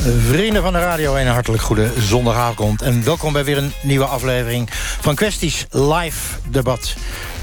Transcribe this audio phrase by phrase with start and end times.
[0.00, 2.82] Vrienden van de radio, een hartelijk goede zondagavond.
[2.82, 4.68] En welkom bij weer een nieuwe aflevering
[5.00, 6.94] van Kwesties Live Debat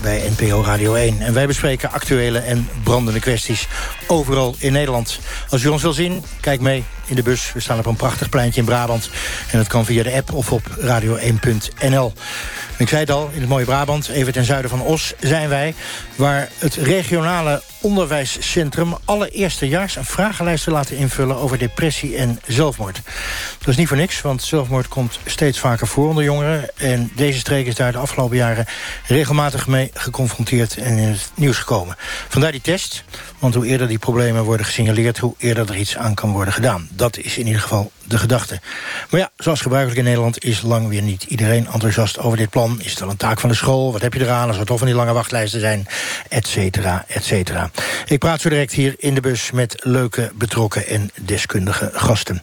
[0.01, 1.21] bij NPO Radio 1.
[1.21, 3.67] En wij bespreken actuele en brandende kwesties
[4.07, 5.19] overal in Nederland.
[5.49, 7.51] Als u ons wil zien, kijk mee in de bus.
[7.53, 9.09] We staan op een prachtig pleintje in Brabant.
[9.51, 12.13] En dat kan via de app of op radio1.nl.
[12.77, 15.75] Ik zei het al, in het mooie Brabant, even ten zuiden van Os, zijn wij...
[16.15, 19.95] waar het regionale onderwijscentrum alle eerstejaars...
[19.95, 23.01] een vragenlijst te laten invullen over depressie en zelfmoord.
[23.59, 26.69] Dat is niet voor niks, want zelfmoord komt steeds vaker voor onder jongeren.
[26.77, 28.65] En deze streek is daar de afgelopen jaren
[29.07, 30.77] regelmatig mee geconfronteerd...
[30.77, 31.95] en in het nieuws gekomen.
[32.29, 33.03] Vandaar die test,
[33.39, 35.17] want hoe eerder die problemen worden gesignaleerd...
[35.17, 36.87] hoe eerder er iets aan kan worden gedaan.
[36.91, 38.59] Dat is in ieder geval de gedachte.
[39.09, 42.81] Maar ja, zoals gebruikelijk in Nederland is lang weer niet iedereen enthousiast over dit plan.
[42.81, 43.91] Is het wel een taak van de school?
[43.91, 45.87] Wat heb je eraan er toch van die lange wachtlijsten zijn?
[46.29, 47.71] Et cetera, et cetera.
[48.05, 52.41] Ik praat zo direct hier in de bus met leuke, betrokken en deskundige gasten.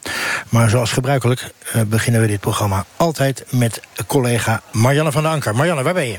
[0.49, 5.55] Maar zoals gebruikelijk uh, beginnen we dit programma altijd met collega Marianne van der Anker.
[5.55, 6.17] Marianne, waar ben je?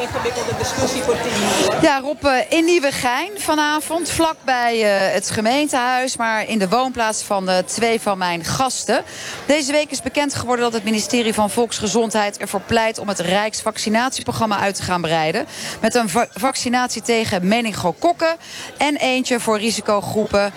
[0.00, 6.16] Ingewikkelde discussie voor tien Ja, Rob, uh, in Nieuwegein vanavond, vlakbij uh, het gemeentehuis...
[6.16, 9.02] maar in de woonplaats van uh, twee van mijn gasten.
[9.46, 12.98] Deze week is bekend geworden dat het ministerie van Volksgezondheid ervoor pleit...
[12.98, 15.46] om het Rijksvaccinatieprogramma uit te gaan breiden.
[15.80, 18.36] Met een va vaccinatie tegen meningokokken
[18.76, 20.52] en eentje voor risicogroepen...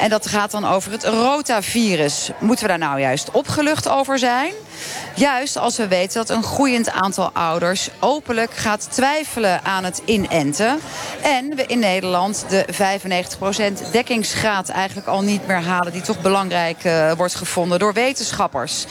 [0.00, 2.30] En dat gaat dan over het rotavirus.
[2.38, 4.52] Moeten we daar nou juist opgelucht over zijn?
[5.14, 10.78] Juist als we weten dat een groeiend aantal ouders openlijk gaat twijfelen aan het inenten.
[11.22, 12.64] En we in Nederland de
[13.86, 15.92] 95% dekkingsgraad eigenlijk al niet meer halen...
[15.92, 18.86] die toch belangrijk uh, wordt gevonden door wetenschappers.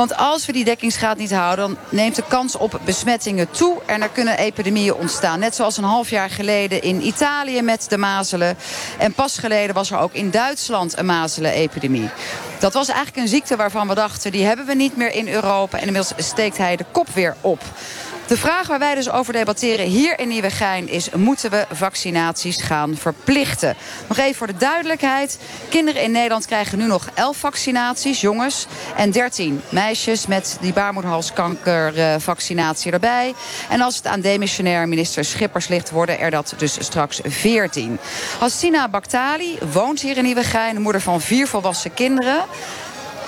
[0.00, 1.66] Want als we die dekkingsgraad niet houden...
[1.66, 5.38] dan neemt de kans op besmettingen toe en er kunnen epidemieën ontstaan.
[5.38, 8.56] Net zoals een half jaar geleden in Italië met de mazelen.
[8.98, 12.10] En pas geleden was er ook in Duitsland een mazelenepidemie.
[12.58, 14.32] Dat was eigenlijk een ziekte waarvan we dachten...
[14.32, 15.78] die hebben we niet meer in Europa.
[15.78, 17.62] En inmiddels steekt hij de kop weer op.
[18.30, 21.10] De vraag waar wij dus over debatteren hier in Nieuwegein is...
[21.10, 23.76] moeten we vaccinaties gaan verplichten?
[24.08, 25.38] Nog even voor de duidelijkheid.
[25.68, 28.66] Kinderen in Nederland krijgen nu nog 11 vaccinaties, jongens.
[28.96, 33.34] En 13 meisjes met die baarmoederhalskankervaccinatie erbij.
[33.68, 35.90] En als het aan demissionair minister Schippers ligt...
[35.90, 37.98] worden er dat dus straks 14.
[38.38, 40.82] Hassina Baktali woont hier in Nieuwegein.
[40.82, 42.44] Moeder van vier volwassen kinderen.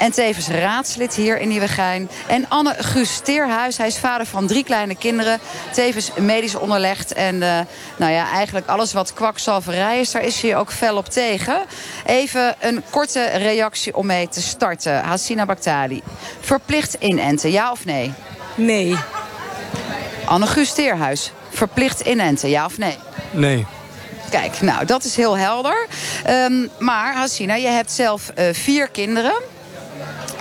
[0.02, 2.10] En tevens raadslid hier in Nieuwegein.
[2.26, 5.40] En Anne Guus Teerhuis, hij is vader van drie kleine kinderen.
[5.72, 7.12] Tevens medisch onderlegd.
[7.12, 7.58] En uh,
[7.96, 11.62] nou ja, eigenlijk alles wat kwakzalverij is, daar is hij ook fel op tegen.
[12.06, 15.00] Even een korte reactie om mee te starten.
[15.00, 16.02] Hassina Baktali.
[16.40, 18.12] Verplicht inenten, ja of nee?
[18.54, 18.96] Nee.
[20.24, 21.32] Anne Guus Teerhuis.
[21.50, 22.96] Verplicht inenten, ja of nee?
[23.30, 23.66] Nee.
[24.30, 25.86] Kijk, nou, dat is heel helder.
[26.28, 29.51] Um, maar Hassina, je hebt zelf uh, vier kinderen.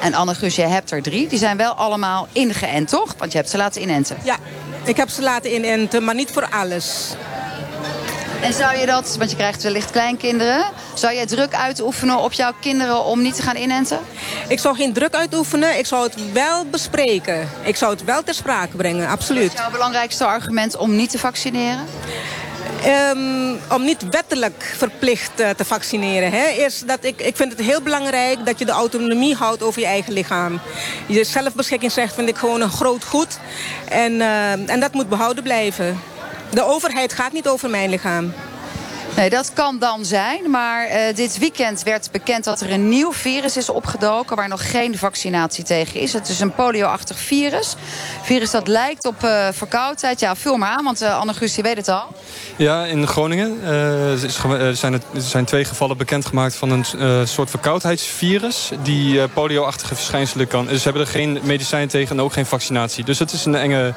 [0.01, 1.27] En Anne Gus, je hebt er drie.
[1.27, 3.15] Die zijn wel allemaal ingeënt, toch?
[3.17, 4.17] Want je hebt ze laten inenten.
[4.23, 4.37] Ja,
[4.83, 7.15] ik heb ze laten inenten, maar niet voor alles.
[8.41, 10.65] En zou je dat, want je krijgt wellicht kleinkinderen...
[10.93, 13.99] zou je druk uitoefenen op jouw kinderen om niet te gaan inenten?
[14.47, 17.49] Ik zou geen druk uitoefenen, ik zou het wel bespreken.
[17.63, 19.43] Ik zou het wel ter sprake brengen, absoluut.
[19.43, 21.85] Wat is jouw belangrijkste argument om niet te vaccineren?
[22.85, 26.31] Um, om niet wettelijk verplicht uh, te vaccineren.
[26.31, 26.45] Hè.
[26.47, 29.87] Eerst dat ik, ik vind het heel belangrijk dat je de autonomie houdt over je
[29.87, 30.59] eigen lichaam.
[31.07, 33.39] Je zelfbeschikkingsrecht vind ik gewoon een groot goed.
[33.89, 35.99] En, uh, en dat moet behouden blijven.
[36.51, 38.33] De overheid gaat niet over mijn lichaam.
[39.15, 40.49] Nee, dat kan dan zijn.
[40.49, 44.35] Maar uh, dit weekend werd bekend dat er een nieuw virus is opgedoken...
[44.35, 46.13] waar nog geen vaccinatie tegen is.
[46.13, 47.75] Het is een polioachtig virus.
[48.21, 50.19] virus dat lijkt op uh, verkoudheid.
[50.19, 52.07] Ja, vul maar aan, want uh, Anne Gust, je weet het al.
[52.55, 53.59] Ja, in Groningen
[54.77, 56.55] zijn, zijn twee gevallen bekendgemaakt...
[56.55, 58.71] van een soort verkoudheidsvirus...
[58.83, 60.67] die polioachtige verschijnselen kan.
[60.67, 63.03] Ze hebben er geen medicijn tegen en ook geen vaccinatie.
[63.03, 63.93] Dus het is een enge,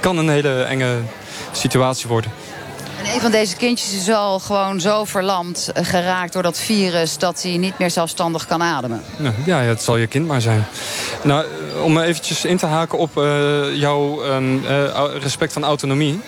[0.00, 0.96] kan een hele enge
[1.52, 2.47] situatie worden.
[2.98, 7.18] En een van deze kindjes is al gewoon zo verlamd geraakt door dat virus...
[7.18, 9.02] dat hij niet meer zelfstandig kan ademen.
[9.18, 10.66] Ja, ja het zal je kind maar zijn.
[11.22, 11.46] Nou,
[11.82, 14.44] om eventjes in te haken op uh, jouw uh,
[15.20, 16.20] respect van autonomie.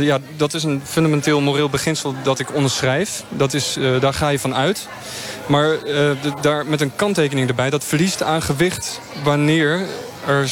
[0.00, 3.22] Ja, dat is een fundamenteel moreel beginsel dat ik onderschrijf.
[3.28, 4.88] Dat is, daar ga je van uit.
[5.46, 5.76] Maar
[6.40, 7.70] daar met een kanttekening erbij.
[7.70, 9.80] Dat verliest aan gewicht wanneer
[10.26, 10.50] er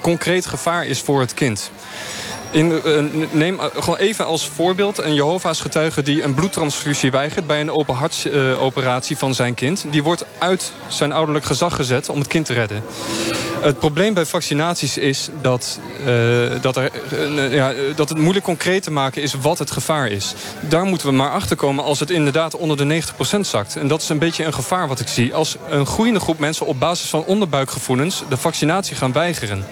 [0.00, 1.70] concreet gevaar is voor het kind.
[2.52, 2.82] In,
[3.30, 6.02] neem gewoon even als voorbeeld een Jehovah's getuige...
[6.02, 9.84] die een bloedtransfusie weigert bij een open hartsoperatie van zijn kind.
[9.90, 12.82] Die wordt uit zijn ouderlijk gezag gezet om het kind te redden.
[13.60, 15.80] Het probleem bij vaccinaties is dat,
[16.60, 16.90] dat, er,
[17.54, 20.34] ja, dat het moeilijk concreet te maken is wat het gevaar is.
[20.60, 23.02] Daar moeten we maar achter komen als het inderdaad onder de
[23.36, 23.76] 90% zakt.
[23.76, 25.34] En dat is een beetje een gevaar wat ik zie.
[25.34, 28.22] Als een groeiende groep mensen op basis van onderbuikgevoelens...
[28.28, 29.64] de vaccinatie gaan weigeren.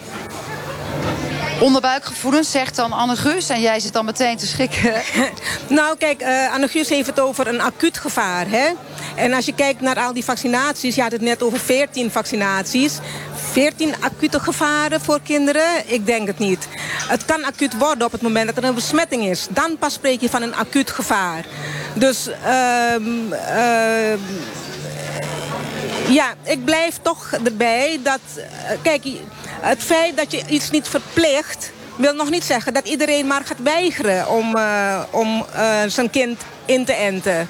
[1.60, 3.16] Onderbuikgevoelens, zegt dan Anne.
[3.48, 4.92] En jij zit dan meteen te schrikken.
[5.68, 8.46] nou, kijk, uh, heeft het over een acuut gevaar.
[8.48, 8.68] Hè?
[9.16, 10.94] En als je kijkt naar al die vaccinaties...
[10.94, 12.98] je had het net over 14 vaccinaties.
[13.34, 15.66] 14 acute gevaren voor kinderen?
[15.86, 16.68] Ik denk het niet.
[17.08, 19.46] Het kan acuut worden op het moment dat er een besmetting is.
[19.50, 21.44] Dan pas spreek je van een acuut gevaar.
[21.94, 22.28] Dus...
[22.28, 22.94] Uh,
[23.30, 24.59] uh,
[26.12, 28.20] ja, ik blijf toch erbij dat...
[28.36, 28.44] Uh,
[28.82, 29.04] kijk,
[29.60, 33.62] het feit dat je iets niet verplicht wil nog niet zeggen dat iedereen maar gaat
[33.62, 37.48] weigeren om, uh, om uh, zijn kind in te enten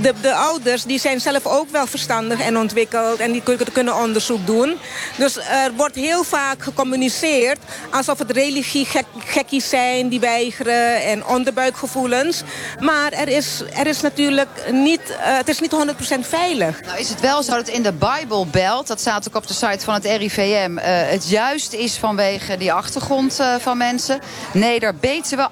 [0.00, 3.18] de, de ouders die zijn zelf ook wel verstandig en ontwikkeld...
[3.18, 3.42] en die
[3.72, 4.78] kunnen onderzoek doen.
[5.16, 7.58] Dus er wordt heel vaak gecommuniceerd...
[7.90, 12.42] alsof het religiegekkies zijn die weigeren en onderbuikgevoelens.
[12.80, 15.72] Maar er is, er is natuurlijk niet, uh, het is niet
[16.16, 16.80] 100% veilig.
[16.82, 18.86] Nou is het wel zo dat in de Bible Belt...
[18.86, 20.76] dat staat ook op de site van het RIVM...
[20.76, 24.20] Uh, het juist is vanwege die achtergrond uh, van mensen.
[24.52, 25.48] Neder-Betuwe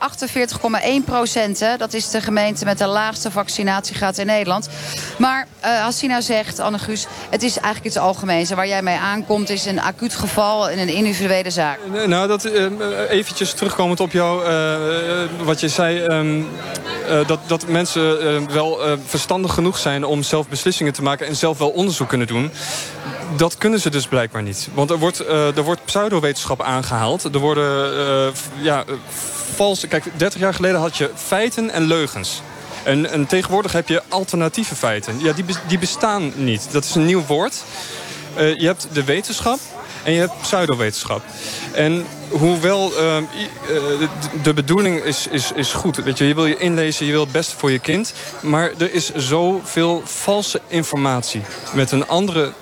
[1.00, 1.64] 48,1 procent.
[1.78, 4.68] Dat is de gemeente met de laagste vaccinatiegraad in Nederland.
[5.18, 8.50] Maar uh, Hassina zegt, Anne Guus, het is eigenlijk iets algemeens.
[8.50, 11.78] waar jij mee aankomt is een acuut geval in een individuele zaak.
[12.06, 12.66] Nou, dat, uh,
[13.08, 14.42] eventjes terugkomend op jou,
[15.44, 16.00] wat je zei...
[16.04, 16.48] Um,
[17.26, 21.26] dat, dat mensen wel verstandig genoeg zijn om zelf beslissingen te maken...
[21.26, 22.50] en zelf wel onderzoek kunnen doen
[23.36, 24.68] dat kunnen ze dus blijkbaar niet.
[24.74, 27.24] Want er wordt, er wordt pseudowetenschap aangehaald.
[27.24, 28.32] Er worden uh,
[28.64, 28.84] ja,
[29.54, 29.86] valse...
[29.86, 32.42] Kijk, 30 jaar geleden had je feiten en leugens.
[32.84, 35.20] En, en, tegenwoordig heb je alternatieve feiten.
[35.20, 36.68] Ja, die, die bestaan niet.
[36.70, 37.64] Dat is een nieuw woord.
[38.38, 39.58] Uh, je hebt de wetenschap
[40.02, 41.22] en je hebt pseudowetenschap.
[41.72, 43.16] En hoewel uh,
[43.66, 44.08] de,
[44.42, 45.96] de bedoeling is, is, is goed.
[45.96, 48.12] Weet je, je wil je inlezen, je wil het beste voor je kind.
[48.40, 51.42] Maar er is zoveel valse informatie.
[51.74, 52.52] Met een andere eh, eh,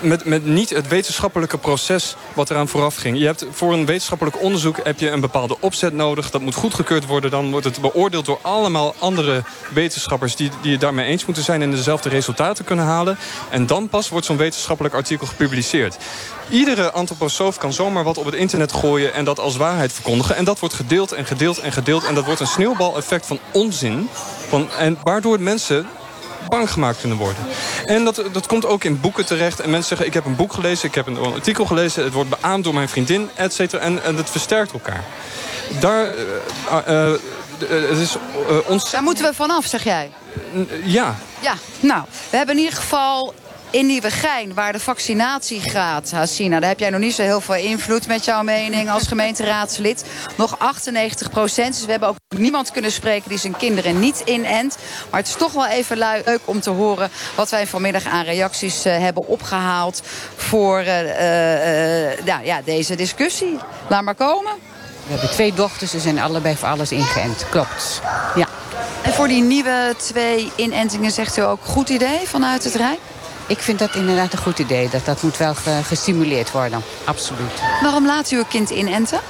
[0.00, 3.18] met, met niet het wetenschappelijke proces wat eraan vooraf ging.
[3.18, 6.30] Je hebt voor een wetenschappelijk onderzoek heb je een bepaalde opzet nodig.
[6.30, 7.30] Dat moet goedgekeurd worden.
[7.30, 9.42] Dan wordt het beoordeeld door allemaal andere
[9.72, 10.36] wetenschappers...
[10.36, 13.18] die, die het daarmee eens moeten zijn en dezelfde resultaten kunnen halen.
[13.50, 15.96] En dan pas wordt zo'n wetenschappelijk artikel gepubliceerd.
[16.48, 19.14] Iedere antroposoof kan zomaar wat op het internet gooien...
[19.14, 20.36] en dat als waarheid verkondigen.
[20.36, 22.04] En dat wordt gedeeld en gedeeld en gedeeld.
[22.04, 24.08] En dat wordt een sneeuwbaleffect van onzin.
[24.48, 25.86] Van, en waardoor mensen
[26.48, 27.42] bang gemaakt kunnen worden.
[27.86, 29.60] En dat, dat komt ook in boeken terecht.
[29.60, 32.04] En mensen zeggen, ik heb een boek gelezen, ik heb een artikel gelezen...
[32.04, 33.82] het wordt beaamd door mijn vriendin, et cetera.
[33.82, 35.04] En, en het versterkt elkaar.
[35.80, 36.06] Daar...
[36.06, 37.12] Uh, uh,
[37.88, 38.16] het is,
[38.66, 38.90] ons...
[38.90, 40.10] Daar moeten we vanaf, zeg jij?
[40.84, 41.16] ja.
[41.40, 43.34] Ja, nou, we hebben in ieder geval
[43.74, 46.60] in Nieuwegein, waar de vaccinatie gaat, Hassina...
[46.60, 50.04] daar heb jij nog niet zo heel veel invloed met jouw mening als gemeenteraadslid.
[50.36, 51.74] Nog 98 procent.
[51.74, 54.76] Dus we hebben ook niemand kunnen spreken die zijn kinderen niet inent.
[55.10, 57.10] Maar het is toch wel even leuk om te horen...
[57.34, 60.02] wat wij vanmiddag aan reacties uh, hebben opgehaald...
[60.36, 63.58] voor uh, uh, nou, ja, deze discussie.
[63.88, 64.52] Laat maar komen.
[65.06, 67.46] We hebben twee dochters, ze zijn allebei voor alles ingeënt.
[67.50, 68.00] Klopt,
[68.34, 68.48] ja.
[69.02, 72.98] En voor die nieuwe twee inentingen zegt u ook goed idee vanuit het Rijk?
[73.46, 74.88] Ik vind dat inderdaad een goed idee.
[74.88, 76.82] Dat, dat moet wel gestimuleerd worden.
[77.04, 77.62] Absoluut.
[77.82, 79.20] Waarom laat u uw kind inenten?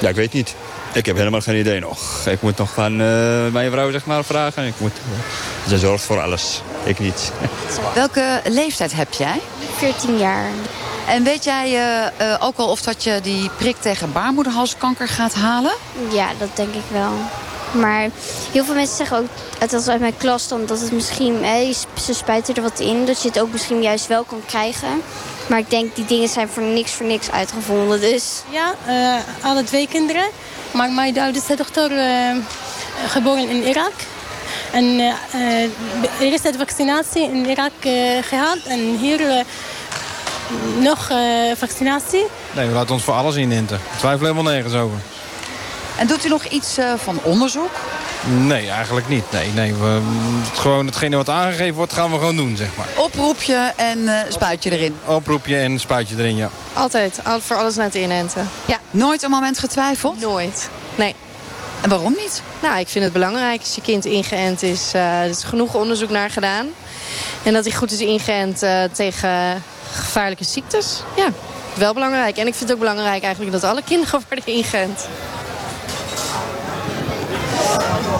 [0.00, 0.54] Ja, ik weet niet.
[0.94, 2.26] Ik heb helemaal geen idee nog.
[2.26, 4.66] Ik moet nog van uh, mijn vrouw zeg maar vragen.
[4.66, 6.62] Ik moet, uh, ze zorgt voor alles.
[6.84, 7.32] Ik niet.
[7.94, 9.40] Welke leeftijd heb jij?
[9.76, 10.48] 14 jaar.
[11.08, 11.72] En weet jij
[12.20, 15.74] uh, ook al of dat je die prik tegen baarmoederhalskanker gaat halen?
[16.12, 17.12] Ja, dat denk ik wel.
[17.74, 18.08] Maar
[18.52, 19.26] heel veel mensen zeggen ook,
[19.60, 23.22] althans uit mijn klas dan, dat het misschien, hè, ze spuiten er wat in, dat
[23.22, 25.02] je het ook misschien juist wel kan krijgen.
[25.46, 28.42] Maar ik denk, die dingen zijn voor niks voor niks uitgevonden, dus...
[28.50, 30.24] Ja, uh, alle twee kinderen.
[30.70, 32.36] Maar mijn oudste dochter uh,
[33.06, 33.92] geboren in Irak.
[34.72, 35.12] En uh,
[36.20, 37.72] eerst de vaccinatie in Irak
[38.20, 39.44] gehad en hier
[40.78, 41.10] nog
[41.56, 42.26] vaccinatie.
[42.52, 43.80] Nee, we laten ons voor alles inenten.
[43.98, 44.98] Twijfel helemaal nergens over.
[45.98, 47.70] En doet u nog iets uh, van onderzoek?
[48.26, 49.24] Nee, eigenlijk niet.
[49.30, 50.00] Nee, nee, we,
[50.54, 52.86] gewoon hetgene wat aangegeven wordt, gaan we gewoon doen, zeg maar.
[52.96, 54.96] Oproepje en uh, spuitje erin?
[55.04, 56.50] Oproepje en spuitje erin, ja.
[56.72, 58.48] Altijd, voor alles naar het inenten.
[58.64, 58.78] Ja.
[58.90, 60.20] Nooit een moment getwijfeld?
[60.20, 61.14] Nooit, nee.
[61.80, 62.42] En waarom niet?
[62.62, 64.92] Nou, ik vind het belangrijk als je kind ingeënt is.
[64.94, 66.66] Uh, er is genoeg onderzoek naar gedaan.
[67.42, 71.02] En dat hij goed is ingeënt uh, tegen gevaarlijke ziektes.
[71.16, 71.28] Ja,
[71.74, 72.36] wel belangrijk.
[72.36, 75.08] En ik vind het ook belangrijk eigenlijk dat alle kinderen worden ingeënt.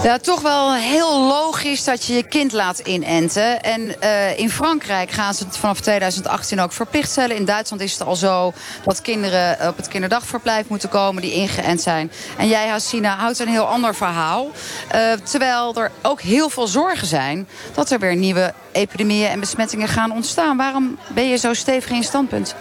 [0.04, 3.62] Ja, toch wel heel logisch dat je je kind laat inenten.
[3.62, 7.36] En uh, in Frankrijk gaan ze het vanaf 2018 ook verplicht stellen.
[7.36, 8.52] In Duitsland is het al zo
[8.84, 12.12] dat kinderen op het kinderdagverblijf moeten komen die ingeënt zijn.
[12.36, 14.50] En jij, Hassina, houdt een heel ander verhaal.
[14.94, 19.88] Uh, terwijl er ook heel veel zorgen zijn dat er weer nieuwe epidemieën en besmettingen
[19.88, 20.56] gaan ontstaan.
[20.56, 22.54] Waarom ben je zo stevig in standpunt?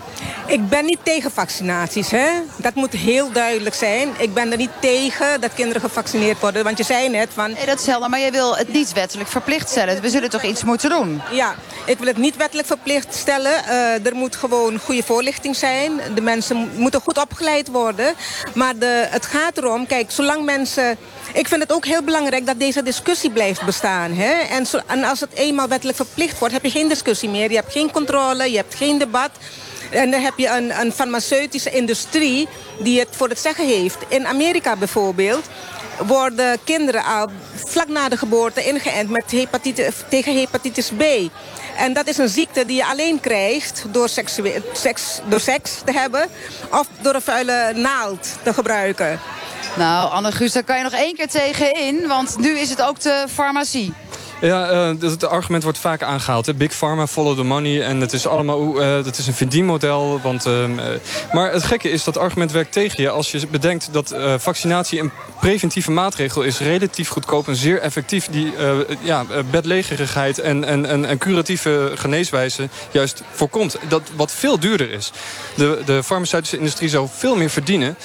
[0.45, 2.11] Ik ben niet tegen vaccinaties.
[2.11, 2.27] Hè?
[2.57, 4.09] Dat moet heel duidelijk zijn.
[4.17, 6.63] Ik ben er niet tegen dat kinderen gevaccineerd worden.
[6.63, 7.51] Want je zei net van...
[7.51, 8.09] Nee, dat is helder.
[8.09, 10.01] Maar je wil het niet wettelijk verplicht stellen.
[10.01, 11.21] We zullen toch iets moeten doen?
[11.31, 11.55] Ja,
[11.85, 13.51] ik wil het niet wettelijk verplicht stellen.
[13.67, 15.91] Uh, er moet gewoon goede voorlichting zijn.
[16.15, 18.13] De mensen moeten goed opgeleid worden.
[18.53, 20.97] Maar de, het gaat erom, kijk, zolang mensen...
[21.33, 24.11] Ik vind het ook heel belangrijk dat deze discussie blijft bestaan.
[24.13, 24.31] Hè?
[24.87, 27.49] En, als het eenmaal wettelijk verplicht wordt, heb je geen discussie meer.
[27.49, 29.29] Je hebt geen controle, je hebt geen debat.
[29.89, 32.47] En dan heb je een, een farmaceutische industrie
[32.79, 33.97] die het voor het zeggen heeft.
[34.07, 35.45] In Amerika bijvoorbeeld
[35.97, 37.29] worden kinderen al
[37.65, 41.03] vlak na de geboorte ingeënt met hepatitis, tegen hepatitis B.
[41.77, 44.39] En dat is een ziekte die je alleen krijgt door, seks,
[45.29, 46.27] door seks te hebben...
[46.71, 49.19] of door een vuile naald te gebruiken.
[49.77, 52.99] Nou, Anne-Guus, daar kan je nog één keer tegen in, want nu is het ook
[52.99, 53.93] de farmacie.
[54.41, 56.45] Ja, uh, het argument wordt vaak aangehaald.
[56.45, 56.53] Hè?
[56.53, 57.83] Big Pharma, follow the money.
[57.83, 60.19] En het is allemaal uh, dat is een verdienmodel.
[60.23, 60.65] Want, uh,
[61.31, 63.09] maar het gekke is dat argument werkt tegen je...
[63.09, 66.59] als je bedenkt dat vaccinatie een preventieve maatregel is.
[66.59, 68.27] Relatief goedkoop en zeer effectief.
[68.27, 68.53] Die
[69.01, 73.77] ja, bedlegerigheid en, en, en, en curatieve geneeswijze juist voorkomt.
[73.87, 75.11] Dat, wat veel duurder is.
[75.55, 77.97] De, de farmaceutische industrie zou veel meer verdienen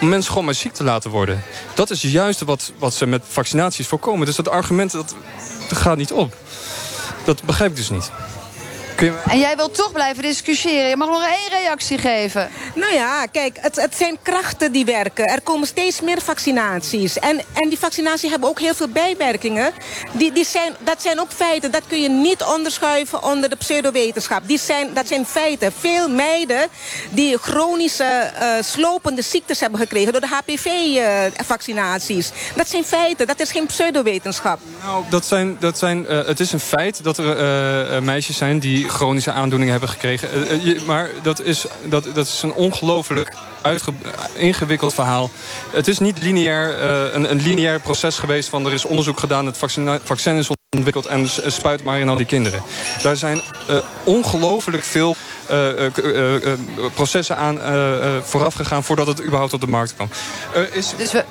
[0.00, 1.42] om mensen gewoon maar ziek te laten worden.
[1.74, 4.26] Dat is juist wat, wat ze met vaccinaties voorkomen.
[4.26, 5.14] Dus dat argument dat,
[5.68, 6.36] dat gaat niet op.
[7.24, 8.10] Dat begrijp ik dus niet.
[8.96, 10.88] En jij wilt toch blijven discussiëren.
[10.88, 12.48] Je mag nog één reactie geven.
[12.74, 15.26] Nou ja, kijk, het, het zijn krachten die werken.
[15.26, 17.18] Er komen steeds meer vaccinaties.
[17.18, 19.72] En, en die vaccinaties hebben ook heel veel bijwerkingen.
[20.12, 21.70] Die, die zijn, dat zijn ook feiten.
[21.70, 24.42] Dat kun je niet onderschuiven onder de pseudowetenschap.
[24.46, 25.72] Die zijn, dat zijn feiten.
[25.78, 26.68] Veel meiden
[27.10, 30.12] die chronische uh, slopende ziektes hebben gekregen...
[30.12, 32.30] door de HPV-vaccinaties.
[32.30, 33.26] Uh, dat zijn feiten.
[33.26, 34.58] Dat is geen pseudowetenschap.
[34.82, 38.85] Nou, dat zijn, dat zijn, uh, het is een feit dat er meisjes zijn die
[38.88, 40.32] chronische aandoeningen hebben gekregen.
[40.32, 43.32] Eh, eh, maar dat is, dat, dat is een ongelooflijk
[44.34, 45.30] ingewikkeld verhaal.
[45.70, 49.46] Het is niet lineair, uh, een, een lineair proces geweest van er is onderzoek gedaan,
[49.46, 52.62] het vaccin, vaccin is ontwikkeld en spuit maar in al die kinderen.
[53.02, 53.40] Daar zijn
[54.04, 55.16] ongelooflijk veel
[56.94, 57.60] processen aan
[58.22, 60.08] vooraf gegaan voordat het überhaupt op de markt kwam.
[60.72, 60.92] is...
[60.96, 61.24] Dus we,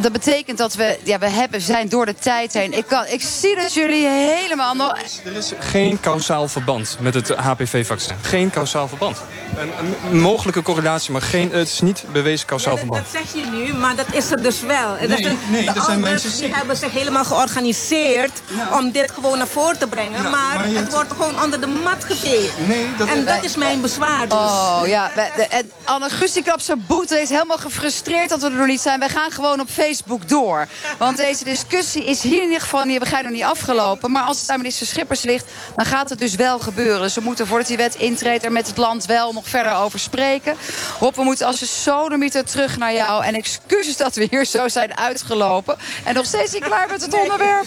[0.00, 2.72] dat betekent dat we, ja, we hebben, zijn door de tijd heen.
[2.72, 4.98] Ik, kan, ik zie dat jullie helemaal nog...
[5.24, 8.16] Er is geen kausaal verband met het HPV-vaccin.
[8.20, 9.22] Geen kausaal verband.
[9.56, 9.70] Een,
[10.10, 13.02] een, mogelijke correlatie, maar geen, het is niet bewezen kausaal verband.
[13.12, 14.96] dat zeg je nu, maar dat is er dus wel.
[14.98, 15.18] Nee, dat
[15.50, 18.42] nee, er zijn mensen die hebben zich helemaal georganiseerd
[18.72, 20.30] om dit gewoon naar voren te brengen.
[20.30, 22.66] maar, het wordt gewoon onder de mat geveegd.
[22.66, 24.38] Nee, dat en dat is mijn bezwaar dus.
[24.38, 25.10] Oh ja,
[25.50, 28.98] en Anne Gustikrap zijn boete is helemaal gefrustreerd dat we er nog niet zijn.
[28.98, 30.66] Wij gaan gewoon op Facebook door.
[30.98, 34.10] Want deze discussie is hier in ieder geval niet, we nog niet afgelopen.
[34.10, 35.46] Maar als het aan minister Schippers ligt,
[35.76, 37.10] dan gaat het dus wel gebeuren.
[37.14, 40.54] We moeten voordat die wet intreedt er met het land wel nog verder over spreken.
[41.00, 43.24] Rob, we moeten als een sodemieter terug naar jou.
[43.24, 45.76] En excuses dat we hier zo zijn uitgelopen.
[46.04, 47.64] En nog steeds niet klaar met het onderwerp.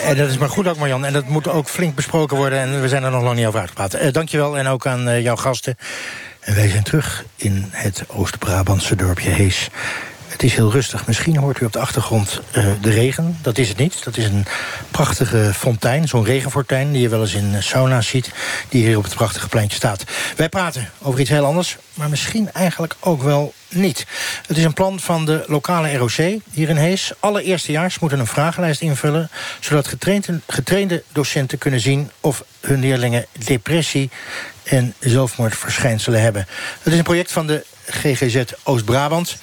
[0.00, 1.04] En dat is maar goed ook, Marjan.
[1.04, 2.58] En dat moet ook flink besproken worden.
[2.58, 3.94] En we zijn er nog lang niet over uitgepraat.
[3.94, 5.76] Uh, dankjewel en ook aan uh, jouw gasten.
[6.40, 9.68] En wij zijn terug in het Oost-Brabantse dorpje Hees.
[10.28, 11.06] Het is heel rustig.
[11.06, 13.38] Misschien hoort u op de achtergrond uh, de regen.
[13.42, 14.04] Dat is het niet.
[14.04, 14.46] Dat is een
[14.90, 16.92] prachtige fontein, zo'n regenfontein...
[16.92, 18.30] die je wel eens in sauna's ziet,
[18.68, 20.04] die hier op het prachtige pleintje staat.
[20.36, 24.06] Wij praten over iets heel anders, maar misschien eigenlijk ook wel niet.
[24.46, 26.16] Het is een plan van de lokale ROC
[26.50, 27.12] hier in Hees.
[27.20, 29.30] Alle eerstejaars moeten een vragenlijst invullen...
[29.60, 34.10] zodat getrainde, getrainde docenten kunnen zien of hun leerlingen depressie
[34.62, 36.46] en zelfmoordverschijnselen hebben.
[36.82, 39.36] Het is een project van de GGZ Oost-Brabant.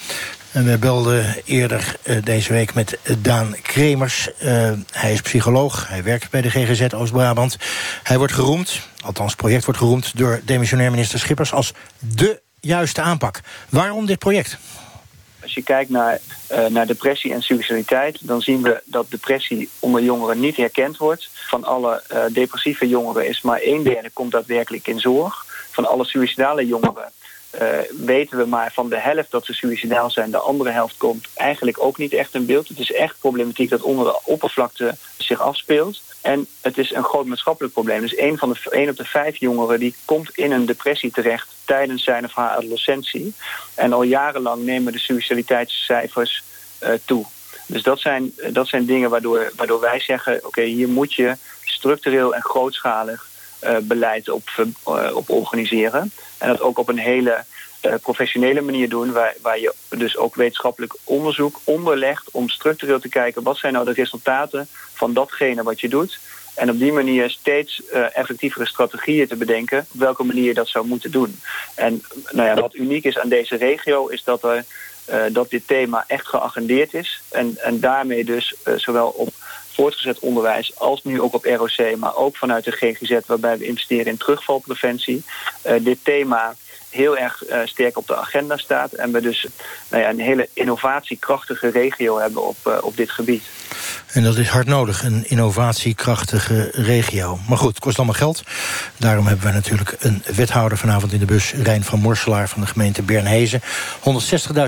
[0.52, 4.30] En we belden eerder uh, deze week met Daan Kremers.
[4.44, 7.58] Uh, hij is psycholoog, hij werkt bij de GGZ Oost-Brabant.
[8.04, 10.12] Hij wordt geroemd, althans het project wordt geroemd...
[10.18, 13.42] door demissionair minister Schippers als de juiste aanpak.
[13.70, 14.58] Waarom dit project?
[15.42, 16.20] Als je kijkt naar,
[16.52, 18.28] uh, naar depressie en suicidaliteit...
[18.28, 21.30] dan zien we dat depressie onder jongeren niet herkend wordt.
[21.34, 25.46] Van alle depressieve jongeren is maar een derde komt daadwerkelijk in zorg.
[25.72, 27.12] Van alle suicidale jongeren
[27.62, 30.32] uh, weten we maar van de helft dat ze suicidaal zijn.
[30.32, 32.68] De andere helft komt eigenlijk ook niet echt in beeld.
[32.68, 36.02] Het is echt problematiek dat onder de oppervlakte zich afspeelt.
[36.28, 38.02] En het is een groot maatschappelijk probleem.
[38.02, 41.48] Dus één, van de, één op de vijf jongeren die komt in een depressie terecht
[41.66, 43.34] tijdens zijn of haar adolescentie.
[43.76, 46.44] En al jarenlang nemen de suicidaliteitscijfers
[46.84, 47.26] uh, toe.
[47.68, 52.36] Dus dat zijn, dat zijn dingen waardoor, waardoor wij zeggen: oké, hier moet je structureel
[52.36, 53.28] en grootschalig
[53.82, 54.50] beleid op,
[55.14, 56.12] op organiseren.
[56.38, 57.44] En dat ook op een hele
[58.02, 63.44] professionele manier doen, waar, waar je dus ook wetenschappelijk onderzoek onderlegt om structureel te kijken
[63.44, 66.20] wat zijn nou de resultaten van datgene wat je doet.
[66.58, 70.68] En op die manier steeds uh, effectievere strategieën te bedenken op welke manier je dat
[70.68, 71.40] zou moeten doen.
[71.76, 74.66] En nou ja, wat uniek is aan deze regio is dat, er,
[75.10, 77.22] uh, dat dit thema echt geagendeerd is.
[77.30, 79.30] En, en daarmee dus zowel op
[79.74, 84.06] voortgezet onderwijs als nu ook op ROC, maar ook vanuit de GGZ, waarbij we investeren
[84.06, 85.24] in terugvalpreventie,
[85.82, 86.56] dit thema
[86.98, 88.94] heel erg uh, sterk op de agenda staat.
[88.94, 89.48] En we dus
[89.90, 93.44] nou ja, een hele innovatiekrachtige regio hebben op, uh, op dit gebied.
[94.08, 97.40] En dat is hard nodig, een innovatiekrachtige regio.
[97.48, 98.44] Maar goed, het kost allemaal geld.
[98.98, 101.54] Daarom hebben we natuurlijk een wethouder vanavond in de bus...
[101.54, 103.62] Rijn van Morselaar van de gemeente Bernhezen.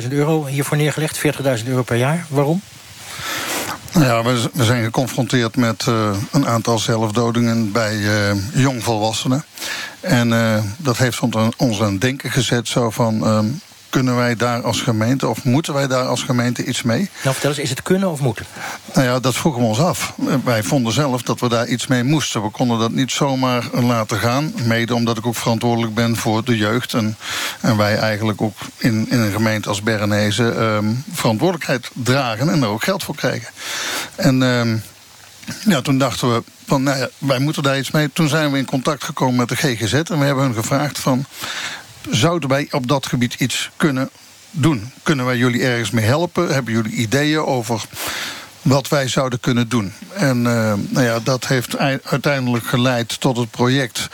[0.03, 1.19] 160.000 euro hiervoor neergelegd,
[1.61, 2.25] 40.000 euro per jaar.
[2.29, 2.61] Waarom?
[3.93, 9.43] Nou ja, we, zijn geconfronteerd met uh, een aantal zelfdodingen bij uh, jongvolwassenen.
[9.99, 11.19] En uh, dat heeft
[11.57, 13.27] ons aan het denken gezet, zo van...
[13.27, 17.09] Um, kunnen wij daar als gemeente, of moeten wij daar als gemeente iets mee?
[17.21, 18.45] Nou, vertel eens, is het kunnen of moeten?
[18.93, 20.13] Nou ja, dat vroegen we ons af.
[20.43, 22.43] Wij vonden zelf dat we daar iets mee moesten.
[22.43, 24.53] We konden dat niet zomaar laten gaan.
[24.63, 26.93] Mede omdat ik ook verantwoordelijk ben voor de jeugd.
[26.93, 27.17] En,
[27.61, 32.67] en wij eigenlijk ook in, in een gemeente als Bernese um, verantwoordelijkheid dragen en er
[32.67, 33.47] ook geld voor krijgen.
[34.15, 34.83] En um,
[35.65, 38.09] ja, toen dachten we van, nou ja, wij moeten daar iets mee.
[38.13, 41.25] Toen zijn we in contact gekomen met de GGZ en we hebben hun gevraagd van
[42.09, 44.09] zouden wij op dat gebied iets kunnen
[44.51, 44.91] doen?
[45.03, 46.53] Kunnen wij jullie ergens mee helpen?
[46.53, 47.81] Hebben jullie ideeën over
[48.61, 49.93] wat wij zouden kunnen doen?
[50.13, 54.07] En uh, nou ja, dat heeft uiteindelijk geleid tot het project.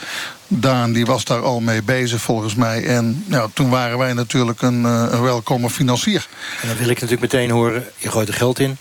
[0.48, 2.84] Daan die was daar al mee bezig volgens mij.
[2.84, 6.26] En ja, toen waren wij natuurlijk een, uh, een welkome financier.
[6.62, 8.78] En dan wil ik natuurlijk meteen horen, je gooit er geld in.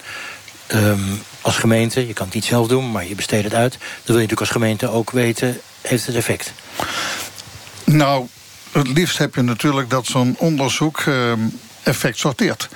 [0.74, 3.72] Um, als gemeente, je kan het niet zelf doen, maar je besteedt het uit.
[3.72, 6.54] Dan wil je natuurlijk als gemeente ook weten, heeft het effect?
[7.84, 8.28] Nou,
[8.76, 11.40] het liefst heb je natuurlijk dat zo'n onderzoek ehm,
[11.84, 12.70] effect sorteert.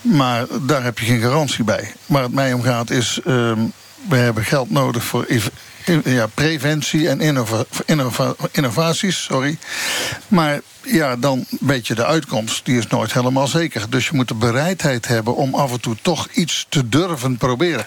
[0.00, 1.92] Maar daar heb je geen garantie bij.
[2.06, 3.20] Waar het mij om gaat is...
[3.24, 3.60] Ehm,
[4.08, 5.24] we hebben geld nodig voor
[6.04, 9.22] ja, preventie en innova innova innovaties.
[9.22, 9.58] Sorry.
[10.28, 13.90] Maar ja, dan weet je de uitkomst, die is nooit helemaal zeker.
[13.90, 17.84] Dus je moet de bereidheid hebben om af en toe toch iets te durven proberen.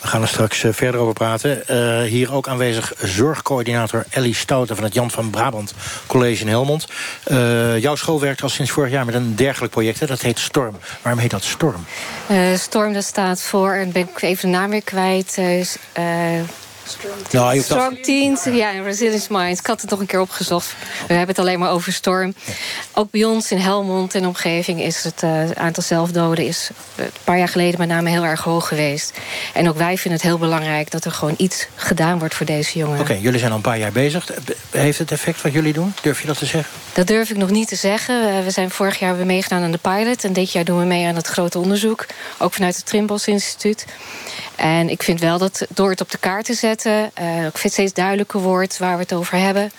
[0.00, 1.62] We gaan er straks eh, verder over praten.
[1.70, 4.76] Uh, hier ook aanwezig zorgcoördinator Ellie Stouten...
[4.76, 5.74] van het Jan van Brabant
[6.06, 6.86] College in Helmond.
[7.26, 10.00] Uh, jouw school werkt al sinds vorig jaar met een dergelijk project.
[10.00, 10.06] Hè?
[10.06, 10.76] Dat heet Storm.
[11.02, 11.84] Waarom heet dat Storm?
[12.30, 15.38] Uh, Storm dat staat voor, en ben ik even de naam weer kwijt...
[17.30, 19.60] Nou, Strong Teens, ja, en Resilience Minds.
[19.60, 20.74] Ik had het nog een keer opgezocht.
[21.06, 22.34] We hebben het alleen maar over storm.
[22.92, 26.46] Ook bij ons in Helmond en omgeving is het uh, aantal zelfdoden...
[26.46, 29.18] is een paar jaar geleden met name heel erg hoog geweest.
[29.54, 32.78] En ook wij vinden het heel belangrijk dat er gewoon iets gedaan wordt voor deze
[32.78, 33.00] jongeren.
[33.00, 34.28] Oké, okay, jullie zijn al een paar jaar bezig.
[34.70, 35.94] Heeft het effect wat jullie doen?
[36.02, 36.72] Durf je dat te zeggen?
[36.92, 38.44] Dat durf ik nog niet te zeggen.
[38.44, 40.24] We zijn vorig jaar weer meegedaan aan de pilot.
[40.24, 42.06] En dit jaar doen we mee aan het grote onderzoek.
[42.38, 43.84] Ook vanuit het Trimbos Instituut.
[44.56, 46.71] En ik vind wel dat door het op de kaart te zetten...
[46.72, 49.72] Uh, ook steeds duidelijker wordt waar we het over hebben.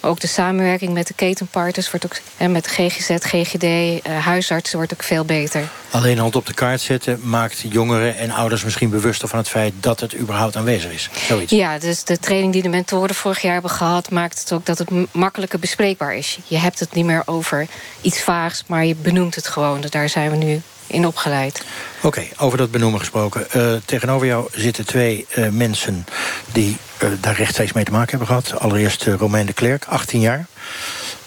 [0.00, 3.64] Maar ook de samenwerking met de ketenpartners wordt ook, en met de GGZ, GGD,
[4.06, 5.68] uh, huisartsen wordt ook veel beter.
[5.90, 9.72] Alleen hand op de kaart zetten maakt jongeren en ouders misschien bewuster van het feit
[9.80, 11.10] dat het überhaupt aanwezig is.
[11.26, 11.52] Zoiets.
[11.52, 14.78] Ja, dus de training die de mentoren vorig jaar hebben gehad, maakt het ook dat
[14.78, 16.38] het makkelijker bespreekbaar is.
[16.46, 17.66] Je hebt het niet meer over
[18.00, 19.80] iets vaags, maar je benoemt het gewoon.
[19.80, 21.62] Dus daar zijn we nu in opgeleid.
[21.96, 23.46] Oké, okay, over dat benoemen gesproken.
[23.56, 26.06] Uh, tegenover jou zitten twee uh, mensen
[26.52, 28.60] die uh, daar rechtstreeks mee te maken hebben gehad.
[28.60, 30.46] Allereerst Romain de Klerk, 18 jaar.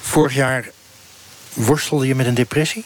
[0.02, 0.70] Vorig jaar
[1.54, 2.84] worstelde je met een depressie?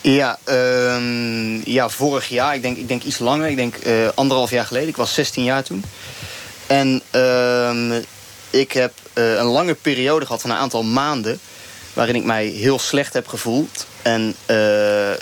[0.00, 2.54] Ja, uh, ja vorig jaar.
[2.54, 3.48] Ik denk, ik denk iets langer.
[3.48, 3.76] Ik denk
[4.14, 4.88] anderhalf jaar geleden.
[4.88, 5.84] Ik was 16 jaar toen.
[6.66, 8.02] En ehm,
[8.50, 11.40] ik heb een lange periode gehad van een aantal maanden...
[11.92, 13.86] waarin ik mij heel slecht heb gevoeld.
[14.02, 14.36] En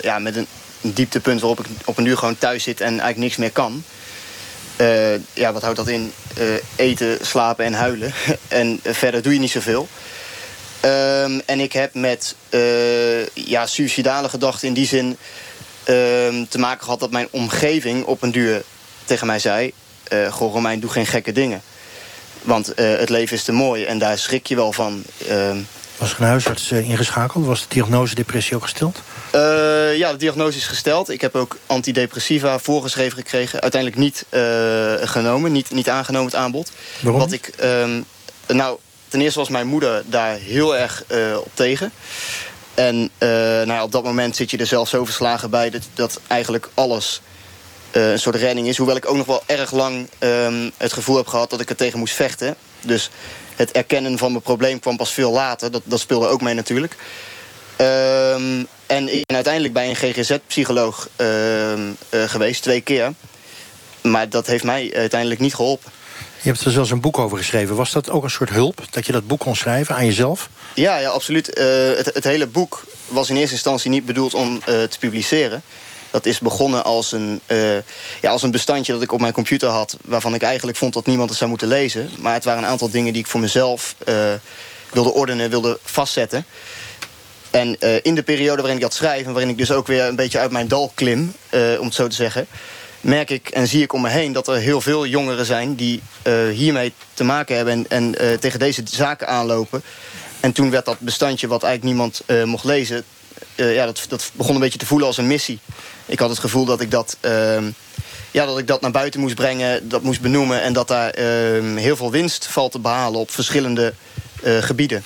[0.01, 0.47] ja, met een
[0.81, 3.83] een dieptepunt waarop ik op een uur gewoon thuis zit en eigenlijk niks meer kan.
[4.77, 6.13] Uh, ja, wat houdt dat in?
[6.39, 8.13] Uh, eten, slapen en huilen.
[8.47, 9.87] en verder doe je niet zoveel.
[10.85, 15.17] Um, en ik heb met uh, ja, suicidale gedachten in die zin
[15.83, 18.63] ehm, te maken gehad dat mijn omgeving op een duur
[19.05, 19.73] tegen mij zei:
[20.29, 21.61] Goh, Romein, doe geen gekke dingen.
[22.41, 25.03] Want het leven is te mooi en daar schrik je wel van.
[25.27, 25.57] Ehm,
[26.01, 27.45] was er een huisarts ingeschakeld?
[27.45, 29.01] Was de diagnose depressie ook gesteld?
[29.35, 31.09] Uh, ja, de diagnose is gesteld.
[31.09, 33.61] Ik heb ook antidepressiva voorgeschreven gekregen.
[33.61, 36.71] Uiteindelijk niet uh, genomen, niet, niet aangenomen het aanbod.
[37.01, 37.21] Waarom?
[37.21, 38.05] Wat ik, um,
[38.47, 41.91] nou, ten eerste was mijn moeder daar heel erg uh, op tegen.
[42.73, 45.69] En nou ja, op dat moment zit je er zelf zo verslagen bij...
[45.69, 47.21] dat, dat eigenlijk alles
[47.91, 48.77] een soort redding is.
[48.77, 51.75] Hoewel ik ook nog wel erg lang ehm, het gevoel heb gehad dat ik er
[51.75, 52.55] tegen moest vechten.
[52.81, 53.09] Dus
[53.61, 55.71] het erkennen van mijn probleem kwam pas veel later.
[55.71, 56.95] Dat, dat speelde ook mee natuurlijk.
[57.75, 63.13] Ehm, en ik ben uiteindelijk bij een GGZ-psycholoog ehm, eh, geweest, twee keer.
[64.01, 65.91] Maar dat heeft mij uiteindelijk niet geholpen.
[66.41, 67.75] Je hebt er zelfs een boek over geschreven.
[67.75, 70.49] Was dat ook een soort hulp, dat je dat boek kon schrijven aan jezelf?
[70.75, 71.53] Ja, ja absoluut.
[71.53, 75.61] Eh, het, het, hele boek was in eerste instantie niet bedoeld om uh, te publiceren.
[76.11, 77.75] Dat is begonnen als een, uh,
[78.21, 79.97] ja, als een bestandje dat ik op mijn computer had...
[80.05, 82.09] waarvan ik eigenlijk vond dat niemand het zou moeten lezen.
[82.19, 83.95] Maar het waren een aantal dingen die ik voor mezelf
[84.91, 86.45] wilde ordenen, wilde vastzetten.
[87.49, 89.25] En in de periode waarin ik dat schrijf...
[89.25, 91.33] en waarin ik dus ook weer een beetje uit mijn dal klim,
[91.79, 92.47] om het zo te zeggen
[93.01, 95.75] merk ik en zie ik om me heen dat er heel veel jongeren zijn...
[95.75, 96.01] die
[96.51, 99.83] hiermee te maken hebben en, en tegen deze zaken aanlopen.
[100.39, 103.03] En toen werd dat bestandje wat eigenlijk niemand mocht lezen...
[103.55, 105.59] ja, dat, dat begon een beetje te voelen als een missie.
[106.05, 107.69] Ik had het gevoel dat ik dat, ehm,
[108.31, 110.61] ja, dat, ik dat naar buiten moest brengen, dat moest benoemen...
[110.61, 113.93] en dat daar ehm, heel veel winst valt te behalen op verschillende
[114.43, 115.03] gebieden.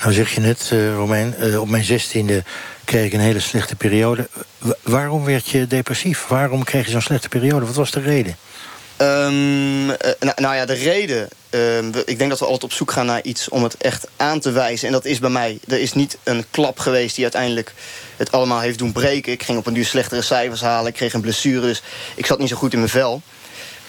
[0.00, 2.42] Nou zeg je net, Romein, op mijn zestiende
[2.84, 4.28] kreeg ik een hele slechte periode.
[4.82, 6.26] waarom werd je depressief?
[6.26, 7.66] Waarom kreeg je zo'n slechte periode?
[7.66, 8.36] Wat was de reden?
[9.02, 9.86] Um,
[10.36, 11.28] nou, ja, de reden...
[11.50, 14.40] Um, ik denk dat we altijd op zoek gaan naar iets om het echt aan
[14.40, 14.86] te wijzen.
[14.86, 15.58] En dat is bij mij.
[15.68, 17.74] Er is niet een klap geweest die uiteindelijk
[18.16, 19.32] het allemaal heeft doen breken.
[19.32, 20.88] Ik ging op een duur slechtere cijfers halen.
[20.88, 21.82] Ik kreeg een blessure, dus
[22.14, 23.22] ik zat niet zo goed in mijn vel.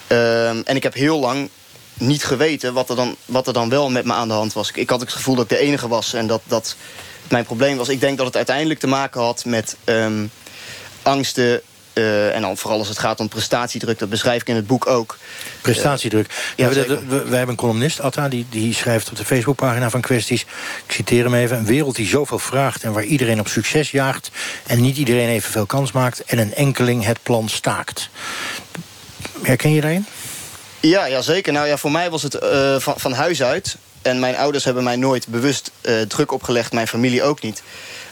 [0.08, 1.48] Um, en ik heb heel lang
[1.94, 4.68] niet geweten wat er, dan, wat er dan wel met me aan de hand was.
[4.68, 6.40] Ik, ik had het gevoel dat ik de enige was en dat...
[6.46, 6.76] dat
[7.28, 7.88] mijn probleem was.
[7.88, 9.76] Ik denk dat het uiteindelijk te maken had met
[11.02, 11.60] angsten.
[11.92, 14.86] Uh, en dan vooral als het gaat om prestatiedruk, dat beschrijf ik in het boek
[14.86, 15.18] ook.
[15.60, 16.52] Prestatiedruk.
[16.56, 20.00] ja, we, we, we, hebben een columnist, Atta, die, die schrijft op de Facebookpagina van
[20.00, 20.42] kwesties.
[20.86, 21.56] Ik citeer hem even.
[21.56, 24.30] Een wereld die zoveel vraagt en waar iedereen op succes jaagt.
[24.66, 26.24] En niet iedereen evenveel kans maakt.
[26.24, 28.08] En een enkeling het plan staakt.
[29.42, 30.06] Herken je daarin?
[30.80, 31.52] Ja, ja zeker.
[31.52, 34.84] Nou ja, voor mij was het uh, van, van huis uit en mijn ouders hebben
[34.84, 37.62] mij nooit bewust uh, druk opgelegd, mijn familie ook niet.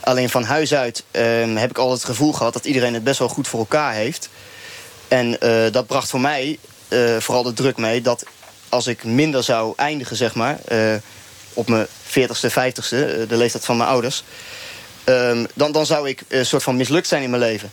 [0.08, 1.22] Alleen van huis uit uh,
[1.54, 4.28] heb ik altijd het gevoel gehad dat iedereen het best wel goed voor elkaar heeft.
[5.08, 8.24] En uh, dat bracht voor mij uh, vooral de druk mee dat
[8.68, 10.58] als ik minder zou eindigen, zeg maar,
[11.52, 14.24] op mijn 40ste, 50ste, de leeftijd van mijn ouders,
[15.04, 17.70] ehm, dan, dan zou ik een soort van mislukt zijn in mijn leven.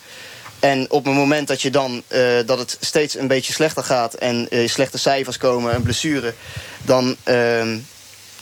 [0.60, 2.04] En op het moment dat, je dan,
[2.46, 4.14] dat het steeds een beetje slechter gaat...
[4.14, 6.34] en slechte cijfers komen, en blessure...
[6.82, 7.78] dan, uh,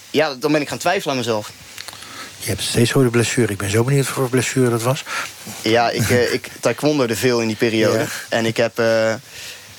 [0.10, 1.52] ja, dan ben ik gaan twijfelen aan mezelf.
[2.44, 3.52] Je hebt steeds de blessure.
[3.52, 5.04] Ik ben zo benieuwd voor blessure dat was.
[5.62, 7.98] Ja, ik, uh, ik taekwondo veel in die periode.
[7.98, 8.06] Ja.
[8.30, 8.82] En ik heb...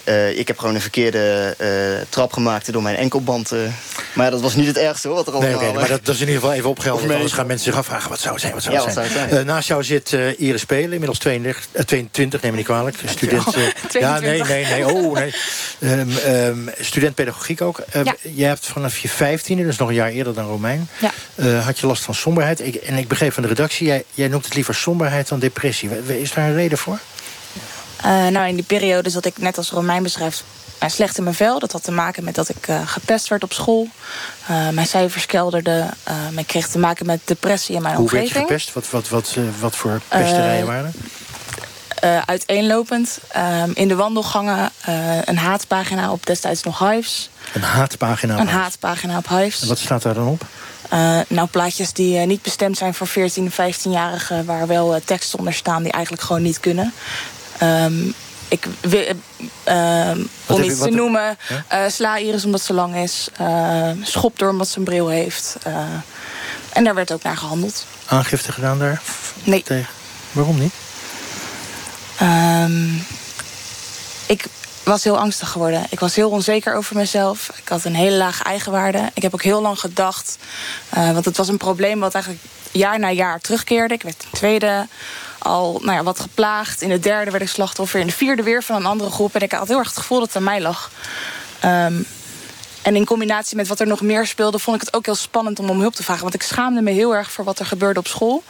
[0.05, 3.53] Uh, uh, ik heb gewoon een verkeerde uh, trap gemaakt door mijn enkelband.
[3.53, 3.61] Uh,
[4.15, 5.51] maar dat was niet het ergste hoor, wat er allemaal...
[5.51, 7.13] Nee, okay, maar dat, dat, is in ieder geval even opgehelderd.
[7.13, 9.07] Anders gaan mensen zich afvragen, wat zou het zijn, wat zou het ja, zijn?
[9.11, 9.47] Zou het zijn?
[9.47, 12.97] naast jou zit Iris Spelen, inmiddels 22, 22 neem me niet kwalijk.
[13.05, 13.57] Student,
[13.91, 15.35] ja, nee, nee, nee, oh, nee.
[15.81, 17.83] Um, um, student pedagogiek ook.
[17.93, 18.15] Ja.
[18.21, 20.89] Je hebt vanaf je 15e, dus nog een jaar eerder dan Romein...
[21.35, 21.61] Ja.
[21.61, 22.61] had je last van somberheid.
[22.61, 25.91] Ik, en ik begreep van de redactie, jij, jij noemt het liever somberheid dan depressie.
[26.21, 26.99] Is daar een reden voor?
[28.05, 30.45] Uh, nou, in die periode zat ik, net als Romein beschrijft,
[30.83, 31.59] uh, slecht in mijn vel.
[31.59, 33.89] Dat had te maken met dat ik uh, gepest werd op school.
[34.47, 35.95] mijn cijfers kelderden.
[36.37, 38.33] ik kreeg te maken met depressie in mijn Hoe omgeving.
[38.33, 38.91] Hoe werd je gepest?
[38.93, 40.95] Wat, wat, wat, wat voor pesterijen waren
[42.27, 43.19] uiteenlopend.
[43.75, 44.71] in de wandelgangen
[45.25, 47.31] een haatpagina op destijds nog Hives.
[47.53, 49.63] Een haatpagina op Een haatpagina op Hives.
[49.63, 50.47] En wat staat daar dan op?
[50.93, 54.45] Uh, nou, plaatjes die uh, niet bestemd zijn voor 14 en 15-jarigen...
[54.45, 56.93] waar wel uh, teksten onder staan die eigenlijk gewoon niet kunnen.
[57.63, 58.15] Um,
[58.49, 58.67] ik
[59.69, 61.39] um, om iets te noemen,
[61.69, 61.89] ja?
[61.89, 63.29] sla Iris omdat ze lang is.
[64.03, 65.57] schop door omdat ze een bril heeft.
[66.73, 67.87] en daar werd ook naar gehandeld.
[68.07, 69.03] Aangifte gedaan daar?
[69.45, 69.63] Nee.
[69.63, 69.93] Tegen.
[70.33, 70.73] Waarom niet?
[72.23, 73.07] Um,
[74.27, 74.45] ik
[74.85, 75.87] was heel angstig geworden.
[75.91, 77.51] Ik was heel onzeker over mezelf.
[77.57, 79.11] Ik had een hele lage eigenwaarde.
[79.15, 80.39] Ik heb ook heel lang gedacht...
[80.97, 83.95] Uh, want het was een probleem wat eigenlijk jaar na jaar terugkeerde.
[83.95, 84.87] Ik werd tweede
[85.45, 86.83] al nou ja, wat geplaagd.
[86.83, 88.01] In de derde werd ik slachtoffer.
[88.01, 89.35] In de vierde weer van een andere groep.
[89.35, 90.91] En ik had heel erg het gevoel dat het aan mij lag.
[91.65, 92.07] Um,
[92.83, 94.59] en in combinatie met wat er nog meer speelde...
[94.59, 96.23] vond ik het ook heel spannend om om hulp te vragen.
[96.23, 98.43] Want ik schaamde me heel erg voor wat er gebeurde op school.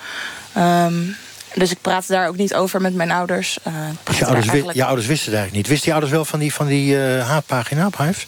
[0.57, 1.17] Um,
[1.55, 3.59] dus ik praatte daar ook niet over met mijn ouders.
[3.67, 4.79] Uh, dus je ouders, eigenlijk...
[4.79, 5.67] je ouders wisten het eigenlijk niet.
[5.67, 8.27] Wisten je ouders wel van die, van die uh, haatpagina op Hives?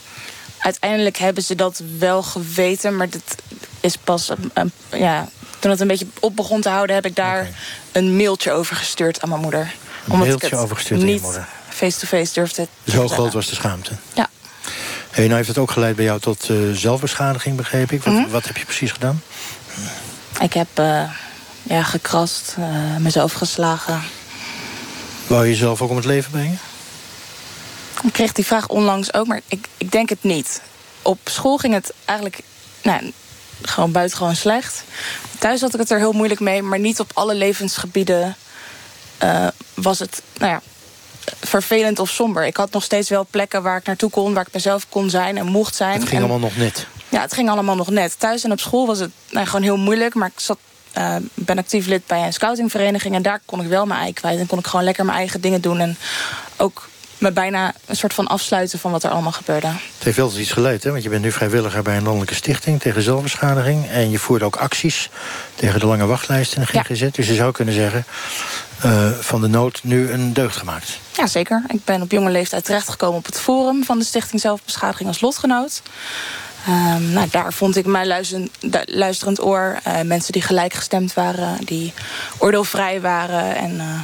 [0.59, 2.97] Uiteindelijk hebben ze dat wel geweten.
[2.97, 3.35] Maar dat
[3.81, 4.33] is pas...
[4.91, 6.95] Ja, toen het een beetje op begon te houden...
[6.95, 7.53] heb ik daar okay.
[7.97, 9.61] Een mailtje over gestuurd aan mijn moeder.
[9.61, 9.69] Een
[10.13, 11.49] omdat mailtje ik het je moeder?
[11.69, 13.93] face-to-face durfde Zo groot was de schaamte?
[14.15, 14.29] Ja.
[15.11, 18.03] Hey, nou heeft het ook geleid bij jou tot uh, zelfbeschadiging, begreep ik.
[18.03, 18.31] Wat, mm -hmm.
[18.31, 19.23] wat heb je precies gedaan?
[20.41, 20.69] Ik heb
[21.63, 24.03] ja, gekrast, uh, mezelf geslagen.
[25.27, 26.59] Wou je jezelf ook om het leven brengen?
[28.03, 30.63] Ik kreeg die vraag onlangs ook, maar ik, ik denk het niet.
[31.03, 32.41] Op school ging het eigenlijk
[32.83, 33.13] nou,
[33.62, 34.85] gewoon buitengewoon slecht.
[35.38, 38.37] Thuis had ik het er heel moeilijk mee, maar niet op alle levensgebieden
[39.23, 40.61] uh, was het, nou ja,
[41.40, 42.47] vervelend of somber.
[42.47, 45.37] Ik had nog steeds wel plekken waar ik naartoe kon, waar ik mezelf kon zijn
[45.37, 45.92] en mocht zijn.
[45.92, 46.87] Het ging en, allemaal nog net.
[47.09, 48.19] Ja, het ging allemaal nog net.
[48.19, 50.59] Thuis en op school was het nou, gewoon heel moeilijk, maar ik zat
[50.99, 53.14] uh, ben actief lid bij een scoutingvereniging.
[53.14, 54.38] En daar kon ik wel mijn ei kwijt.
[54.38, 55.81] En kon ik gewoon lekker mijn eigen dingen doen.
[55.81, 55.97] En
[56.57, 56.88] ook
[57.19, 59.67] me bijna een soort van afsluiten van wat er allemaal gebeurde.
[59.67, 60.91] Het heeft wel eens iets geleid, hè?
[60.91, 63.89] want je bent nu vrijwilliger bij een landelijke stichting tegen zelfbeschadiging.
[63.89, 65.11] En je voert ook acties
[65.55, 67.11] tegen de lange wachtlijst in de GGZ.
[67.11, 68.05] Dus je zou kunnen zeggen,
[68.85, 70.99] uh, van de nood nu een deugd gemaakt.
[71.13, 71.65] Ja, zeker.
[71.69, 75.83] Ik ben op jonge leeftijd terechtgekomen op het forum van de Stichting Zelfbeschadiging als lotgenoot.
[76.69, 78.51] Um, nou, daar vond ik mijn luisterend,
[78.85, 79.79] luisterend oor.
[79.87, 81.93] Uh, mensen die gelijkgestemd waren, die
[82.39, 83.57] oordeelvrij waren.
[83.57, 84.01] En uh,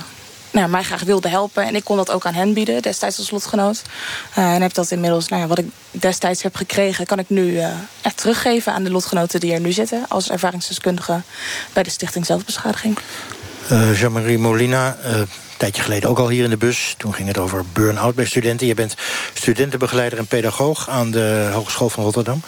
[0.53, 1.65] nou, mij graag wilden helpen.
[1.65, 3.83] En ik kon dat ook aan hen bieden, destijds als lotgenoot.
[4.39, 7.07] Uh, en heb dat inmiddels, nou wat ik destijds heb gekregen...
[7.07, 7.61] kan ik nu
[8.01, 10.05] echt teruggeven aan de lotgenoten die er nu zitten...
[10.09, 11.23] als ervaringsdeskundige
[11.73, 12.99] bij de Stichting Zelfbeschadiging.
[13.95, 14.97] Jean-Marie Molina,
[15.63, 16.95] tijdje geleden ook al hier in de bus.
[16.97, 18.67] Toen ging het over burn-out bij studenten.
[18.67, 18.95] Je bent
[19.33, 22.43] studentenbegeleider en pedagoog aan de Hogeschool van Rotterdam.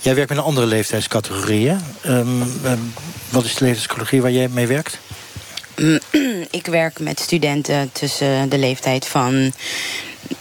[0.00, 1.80] Jij werkt met een andere leeftijdscategorieën.
[2.06, 2.92] Um, um,
[3.28, 4.98] wat is de leeftijdscategorie waar jij mee werkt?
[6.50, 9.52] Ik werk met studenten tussen de leeftijd van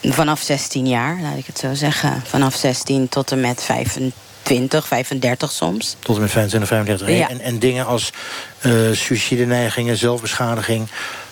[0.02, 2.24] vanaf 16 jaar, laat ik het zo zeggen.
[2.26, 5.96] Vanaf 16 tot en met 25, 35 soms.
[6.00, 7.18] Tot en met 25, 35.
[7.18, 7.30] Ja.
[7.30, 8.12] En, en dingen als
[8.62, 10.88] uh, suïcide-neigingen, zelfbeschadiging...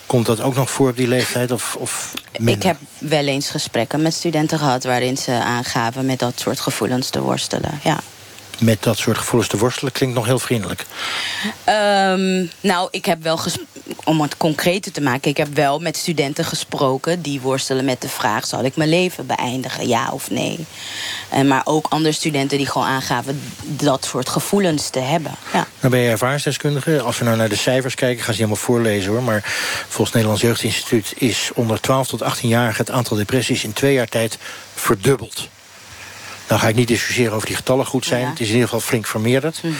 [0.06, 1.52] Komt dat ook nog voor op die leeftijd?
[1.52, 4.84] Of, of ik heb wel eens gesprekken met studenten gehad...
[4.84, 8.00] waarin ze aangaven met dat soort gevoelens te worstelen, ja.
[8.60, 10.86] Met dat soort gevoelens te worstelen klinkt nog heel vriendelijk.
[11.70, 13.38] Um, nou, ik heb wel
[14.06, 18.10] om het concreter te maken, ik heb wel met studenten gesproken die worstelen met de
[18.10, 20.66] vraag: zal ik mijn leven beëindigen, ja of nee?
[21.30, 25.32] En maar ook andere studenten die gewoon aangaven dat soort gevoelens te hebben.
[25.54, 25.68] Ja.
[25.80, 27.02] Nou ben je ervaringsdeskundige.
[27.02, 29.24] Als we nou naar de cijfers kijken, ik ga ze helemaal voorlezen hoor.
[29.24, 33.94] Maar volgens het Nederlands Jeugdinstituut is onder 12 tot 18-jarigen het aantal depressies in twee
[33.94, 34.38] jaar tijd
[34.76, 35.48] verdubbeld.
[36.48, 38.28] Nou ga ik niet discussiëren over die getallen goed zijn.
[38.28, 39.64] Het is in ieder geval flink vermeerderd.
[39.64, 39.76] Mm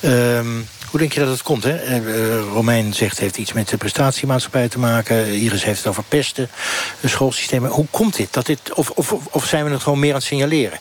[0.00, 0.66] -hmm.
[0.90, 1.64] Hoe denk je dat het komt?
[1.64, 2.00] Hè?
[2.00, 5.34] Uh, Romein zegt heeft iets met de prestatiemaatschappij te maken.
[5.34, 6.50] Iris heeft het over pesten,
[7.04, 7.70] schoolsystemen.
[7.70, 8.32] Hoe komt dit?
[8.32, 10.78] Dat dit of, of, of zijn we het gewoon meer aan het signaleren?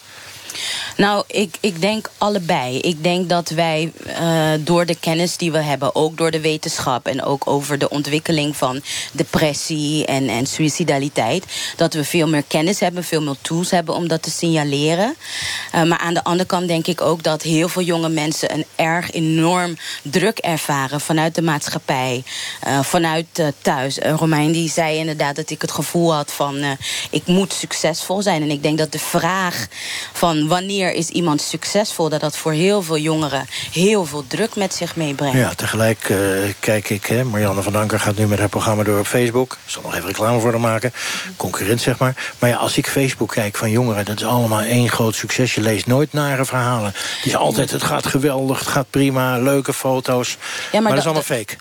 [0.97, 2.79] Nou, ik, ik denk allebei.
[2.79, 7.07] Ik denk dat wij uh, door de kennis die we hebben, ook door de wetenschap
[7.07, 12.79] en ook over de ontwikkeling van depressie en, en suicidaliteit, dat we veel meer kennis
[12.79, 15.15] hebben, veel meer tools hebben om dat te signaleren.
[15.75, 18.65] Uh, maar aan de andere kant denk ik ook dat heel veel jonge mensen een
[18.75, 22.23] erg enorm druk ervaren vanuit de maatschappij,
[22.67, 23.25] uh, vanuit
[23.61, 23.97] thuis.
[23.97, 26.77] Romein die zei inderdaad dat ik het gevoel had van
[27.09, 28.41] ik moet succesvol zijn.
[28.41, 29.67] En ik denk dat de vraag
[30.13, 32.09] van wanneer is iemand succesvol...
[32.09, 35.37] dat dat voor heel veel jongeren heel veel druk met zich meebrengt.
[35.37, 36.17] Ja, tegelijk uh,
[36.59, 37.05] kijk ik...
[37.05, 39.51] Hè, Marianne van Anker gaat nu met haar programma door op Facebook.
[39.51, 40.93] Ik zal nog even reclame voor haar maken.
[41.35, 42.33] Concurrent, zeg maar.
[42.39, 44.05] Maar ja, als ik Facebook kijk van jongeren...
[44.05, 45.55] dat is allemaal één groot succes.
[45.55, 46.93] Je leest nooit nare verhalen.
[46.95, 50.37] Het is altijd, het gaat geweldig, het gaat prima, leuke foto's.
[50.71, 51.55] Ja, maar, dat is allemaal fake.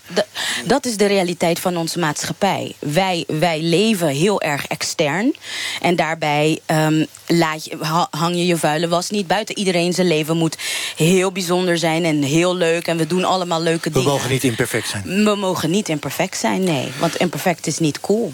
[0.65, 2.75] Dat is de realiteit van onze maatschappij.
[2.79, 5.35] Wij, wij leven heel erg extern.
[5.81, 7.77] En daarbij um, laat je,
[8.09, 9.57] hang je je vuile was niet buiten.
[9.57, 10.57] Iedereen zijn leven moet
[10.95, 12.87] heel bijzonder zijn en heel leuk.
[12.87, 14.07] En we doen allemaal leuke dingen.
[14.07, 15.03] We mogen niet imperfect zijn.
[15.23, 16.91] We mogen niet imperfect zijn, nee.
[16.99, 18.33] Want imperfect is niet cool.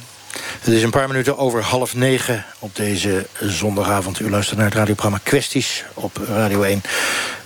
[0.59, 4.19] Het is een paar minuten over half negen op deze zondagavond.
[4.19, 6.81] U luistert naar het radioprogramma Kwesties op Radio 1.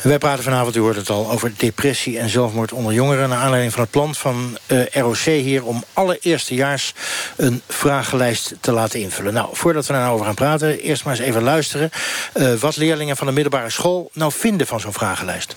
[0.01, 3.29] wij praten vanavond, u hoort het al, over depressie en zelfmoord onder jongeren...
[3.29, 5.65] naar aanleiding van het plan van eh, ROC hier...
[5.65, 6.93] om alle eerstejaars
[7.35, 9.33] een vragenlijst te laten invullen.
[9.33, 11.89] Nou, voordat we daar nou gaan praten, eerst maar eens even luisteren...
[12.33, 15.55] Uh, wat leerlingen van de middelbare school nou vinden van zo'n vragenlijst.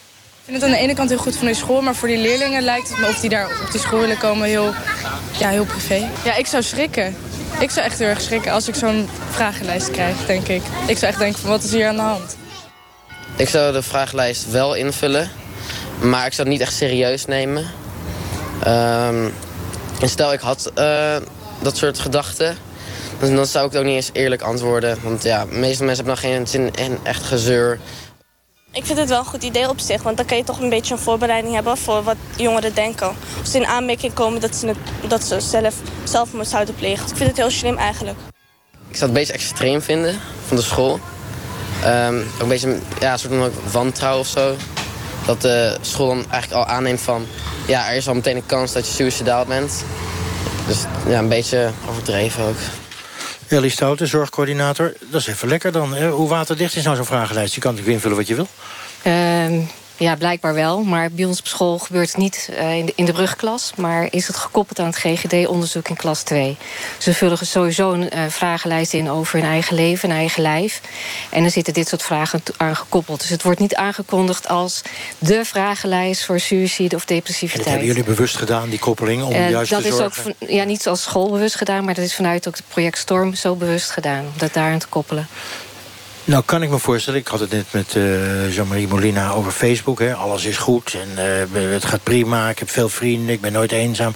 [0.51, 2.19] Ik vind het aan de ene kant heel goed van die school, maar voor die
[2.19, 4.75] leerlingen lijkt het me of die daar op die school willen komen heel,
[5.39, 6.09] ja, heel privé.
[6.25, 7.17] Ja, ik zou schrikken.
[7.59, 10.63] Ik zou echt heel erg schrikken als ik zo'n vragenlijst krijg, denk ik.
[10.87, 12.37] Ik zou echt denken van wat is hier aan de hand?
[13.37, 15.31] Ik zou de vragenlijst wel invullen,
[16.01, 17.63] maar ik zou het niet echt serieus nemen.
[18.67, 19.33] Um,
[20.01, 21.17] en stel ik had uh,
[21.63, 22.57] dat soort gedachten,
[23.19, 24.99] dan zou ik het ook niet eens eerlijk antwoorden.
[25.03, 27.79] Want ja, de meeste mensen hebben dan geen zin in echt gezeur.
[28.73, 30.69] Ik vind het wel een goed idee op zich, want dan kan je toch een
[30.69, 33.07] beetje een voorbereiding hebben voor wat jongeren denken.
[33.39, 34.75] Als ze in aanmerking komen dat ze,
[35.09, 37.09] dat ze zelf zelfmoord zouden plegen.
[37.09, 38.19] Ik vind het heel slim eigenlijk.
[38.89, 41.01] Ik zou het een beetje extreem vinden van de school.
[41.87, 44.57] Um, ook een beetje ja, een soort van wantrouwen of zo.
[45.27, 47.27] Dat de school dan eigenlijk al aanneemt van...
[47.67, 49.85] ja, er is al meteen een kans dat je suicidaal bent.
[50.67, 52.59] Dus ja, een beetje overdreven ook.
[53.53, 54.93] Ellie Stouten, zorgcoördinator.
[55.11, 56.05] Dat is even lekker dan.
[56.07, 57.55] Hoe waterdicht is nou zo'n vragenlijst?
[57.55, 58.49] Je kan natuurlijk invullen wat je wil.
[59.03, 59.61] Ehm,
[60.01, 60.83] ja, blijkbaar wel.
[60.83, 63.73] Maar bij ons op school gebeurt het niet uh, in, de, in de brugklas.
[63.77, 66.57] Maar is het gekoppeld aan het GGD-onderzoek in klas 2.
[66.99, 70.81] Ze vullen sowieso een uh, vragenlijst in over hun eigen leven, hun eigen lijf.
[71.31, 73.21] En er zitten dit soort vragen aan gekoppeld.
[73.21, 74.83] Dus het wordt niet aangekondigd als
[75.19, 77.67] de vragenlijst voor suïcide of depressiviteit.
[77.67, 80.25] En dat hebben jullie bewust gedaan, die koppeling, om uh, juist dat te is zorgen?
[80.27, 82.99] Ook van, ja, niet als school bewust gedaan, maar dat is vanuit ook het project
[82.99, 84.21] Storm zo bewust gedaan.
[84.21, 85.29] Om dat daaraan te koppelen.
[86.31, 87.21] Nou, kan ik me voorstellen.
[87.21, 89.99] Ik had het net met uh, Jean-Marie Molina over Facebook.
[89.99, 90.15] Hè.
[90.15, 91.09] Alles is goed en
[91.53, 92.49] uh, het gaat prima.
[92.49, 94.15] Ik heb veel vrienden, ik ben nooit eenzaam.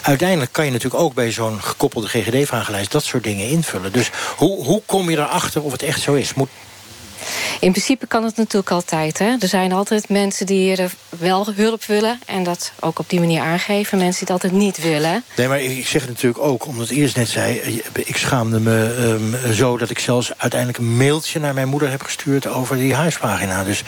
[0.00, 2.92] Uiteindelijk kan je natuurlijk ook bij zo'n gekoppelde GGD-vragenlijst...
[2.92, 3.92] dat soort dingen invullen.
[3.92, 6.34] Dus hoe, hoe kom je erachter of het echt zo is?
[6.34, 6.48] Moet,
[7.60, 9.18] in principe kan het natuurlijk altijd.
[9.18, 9.36] Hè?
[9.40, 12.20] Er zijn altijd mensen die er wel hulp willen...
[12.26, 13.98] en dat ook op die manier aangeven.
[13.98, 15.24] Mensen die het altijd niet willen.
[15.36, 17.82] Nee, maar ik zeg het natuurlijk ook, omdat eerst net zei...
[17.92, 21.40] ik schaamde me um, zo dat ik zelfs uiteindelijk een mailtje...
[21.40, 23.64] naar mijn moeder heb gestuurd over die huispagina.
[23.64, 23.82] Dus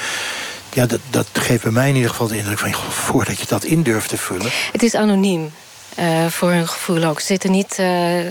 [0.72, 2.74] ja, dat, dat geeft bij mij in ieder geval de indruk van...
[2.90, 4.50] Voordat je dat in durft te vullen...
[4.72, 5.52] Het is anoniem.
[5.98, 7.20] Uh, voor hun gevoel ook.
[7.20, 8.30] Ze zitten niet uh, uh,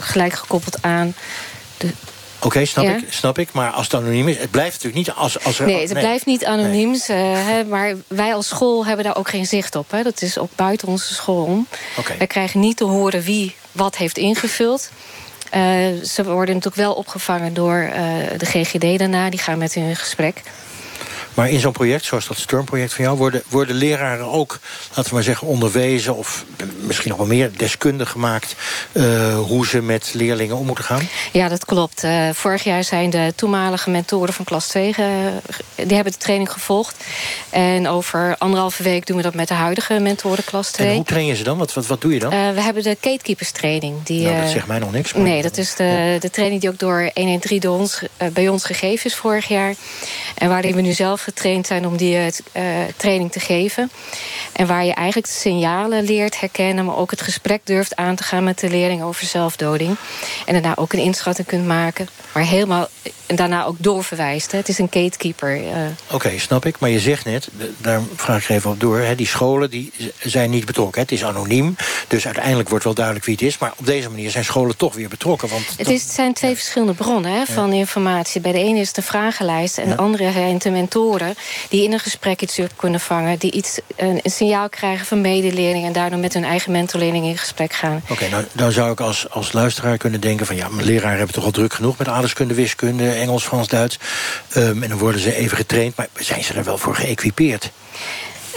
[0.00, 1.14] gelijk gekoppeld aan...
[1.76, 1.92] De,
[2.40, 2.96] Oké, okay, snap, ja.
[2.96, 3.52] ik, snap ik.
[3.52, 5.66] Maar als het anoniem is, het blijft natuurlijk niet als, als er...
[5.66, 6.02] Nee, het nee.
[6.02, 6.96] blijft niet anoniem.
[7.06, 7.62] Nee.
[7.62, 9.90] Uh, maar wij als school hebben daar ook geen zicht op.
[9.90, 10.02] Hè.
[10.02, 11.66] Dat is ook buiten onze school om.
[11.96, 12.18] Okay.
[12.18, 14.90] Wij krijgen niet te horen wie wat heeft ingevuld.
[15.54, 15.60] Uh,
[16.04, 17.94] ze worden natuurlijk wel opgevangen door uh,
[18.36, 19.30] de GGD daarna.
[19.30, 20.42] Die gaan met hun in gesprek.
[21.40, 23.16] Maar in zo'n project, zoals dat Stormproject van jou...
[23.16, 26.16] Worden, worden leraren ook, laten we maar zeggen, onderwezen...
[26.16, 26.44] of
[26.80, 28.56] misschien nog wel meer deskundig gemaakt...
[28.92, 31.08] Uh, hoe ze met leerlingen om moeten gaan?
[31.32, 32.04] Ja, dat klopt.
[32.04, 34.88] Uh, vorig jaar zijn de toenmalige mentoren van klas 2...
[34.88, 35.06] Uh,
[35.74, 37.04] die hebben de training gevolgd.
[37.50, 40.88] En over anderhalve week doen we dat met de huidige mentoren klas 2.
[40.88, 41.58] En hoe train je ze dan?
[41.58, 42.30] Wat, wat, wat doe je dan?
[42.30, 44.02] we hebben de gatekeepers training.
[44.02, 45.12] Die, nou, dat zegt mij nog niks.
[45.12, 45.22] Maar...
[45.22, 49.06] Nee, dat is de, de training die ook door 113 door ons, bij ons gegeven
[49.06, 49.74] is vorig jaar.
[50.34, 52.62] En waarin we nu zelf getraind zijn om die uh,
[52.96, 53.90] training te geven.
[54.52, 56.84] En waar je eigenlijk de signalen leert herkennen...
[56.84, 59.96] maar ook het gesprek durft aan te gaan met de leerling over zelfdoding.
[60.46, 62.08] En daarna ook een inschatting kunt maken.
[62.32, 62.88] Maar helemaal
[63.30, 64.52] en daarna ook doorverwijst.
[64.52, 64.58] Hè.
[64.58, 65.56] Het is een gatekeeper.
[65.56, 65.66] Uh.
[66.04, 66.78] Oké, okay, snap ik.
[66.78, 68.98] Maar je zegt net, daar vraag ik even op door...
[68.98, 70.94] Hè, die scholen die zijn niet betrokken.
[70.94, 71.00] Hè.
[71.00, 71.76] Het is anoniem,
[72.08, 73.58] dus uiteindelijk wordt wel duidelijk wie het is.
[73.58, 75.48] Maar op deze manier zijn scholen toch weer betrokken.
[75.48, 76.56] Want het, is, het zijn twee ja.
[76.56, 77.78] verschillende bronnen hè, van ja.
[77.78, 78.40] informatie.
[78.40, 79.94] Bij de ene is het de vragenlijst en ja.
[79.94, 81.09] de andere zijn de mentoren...
[81.68, 83.38] die in een gesprek iets kunnen vangen.
[83.38, 85.86] Die iets, een, signaal krijgen van medeleerlingen...
[85.86, 88.02] en daardoor met hun eigen mentorleerling in gesprek gaan.
[88.08, 90.46] Oké, nou, dan zou ik als, als luisteraar kunnen denken...
[90.46, 93.10] van ja, mijn leraren hebben toch al druk genoeg met aardeskunde, wiskunde...
[93.10, 93.98] Engels, Frans, Duits.
[94.56, 95.96] Um, en dan worden ze even getraind.
[95.96, 97.70] Maar zijn ze er wel voor geëquipeerd?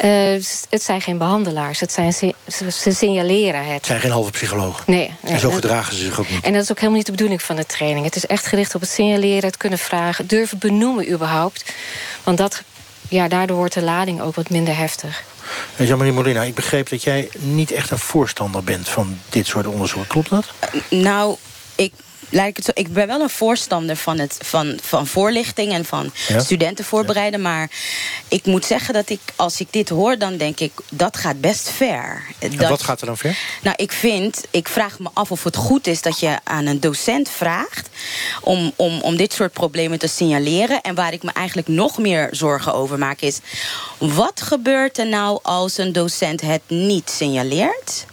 [0.03, 1.79] Uh, het zijn geen behandelaars.
[1.79, 2.33] Het zijn, ze,
[2.71, 3.73] ze signaleren het.
[3.73, 4.83] Het zijn geen halve psychologen.
[4.87, 5.33] Nee, nee.
[5.33, 6.43] En zo gedragen ze zich ook niet.
[6.43, 8.05] En dat is ook helemaal niet de bedoeling van de training.
[8.05, 10.27] Het is echt gericht op het signaleren, het kunnen vragen...
[10.27, 11.73] durven benoemen überhaupt.
[12.23, 12.63] Want dat,
[13.09, 15.23] ja, daardoor wordt de lading ook wat minder heftig.
[15.75, 18.89] En Jean-Marie Molina, ik begreep dat jij niet echt een voorstander bent...
[18.89, 20.07] van dit soort onderzoek.
[20.07, 20.45] Klopt dat?
[20.73, 21.35] Uh, nou,
[21.75, 21.93] ik
[22.41, 26.11] ik, het zo, ik ben wel een voorstander van, het, van, van voorlichting en van
[26.27, 26.39] ja?
[26.39, 27.41] studenten voorbereiden.
[27.41, 27.47] Ja.
[27.47, 27.69] Maar
[28.27, 31.69] ik moet zeggen dat ik, als ik dit hoor, dan denk ik, dat gaat best
[31.69, 32.23] ver.
[32.39, 33.37] En dat, wat gaat er dan ver?
[33.61, 36.79] Nou, ik vind, ik vraag me af of het goed is dat je aan een
[36.79, 37.89] docent vraagt
[38.41, 40.81] om, om, om dit soort problemen te signaleren.
[40.81, 43.39] En waar ik me eigenlijk nog meer zorgen over maak is,
[43.97, 48.05] wat gebeurt er nou als een docent het niet signaleert?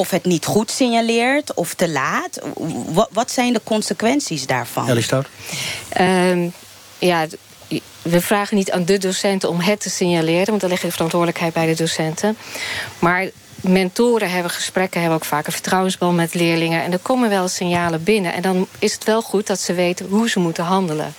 [0.00, 2.38] Of het niet goed signaleert of te laat?
[2.86, 4.88] Wat, wat zijn de consequenties daarvan?
[4.88, 5.26] Ellie Stout?
[6.00, 6.52] Um,
[6.98, 7.26] ja,
[8.02, 10.46] we vragen niet aan de docenten om het te signaleren...
[10.46, 12.36] want dan ligt de verantwoordelijkheid bij de docenten.
[12.98, 13.28] Maar
[13.60, 16.82] mentoren hebben gesprekken, hebben ook vaak een vertrouwensband met leerlingen...
[16.82, 18.32] en er komen wel signalen binnen.
[18.32, 21.14] En dan is het wel goed dat ze weten hoe ze moeten handelen.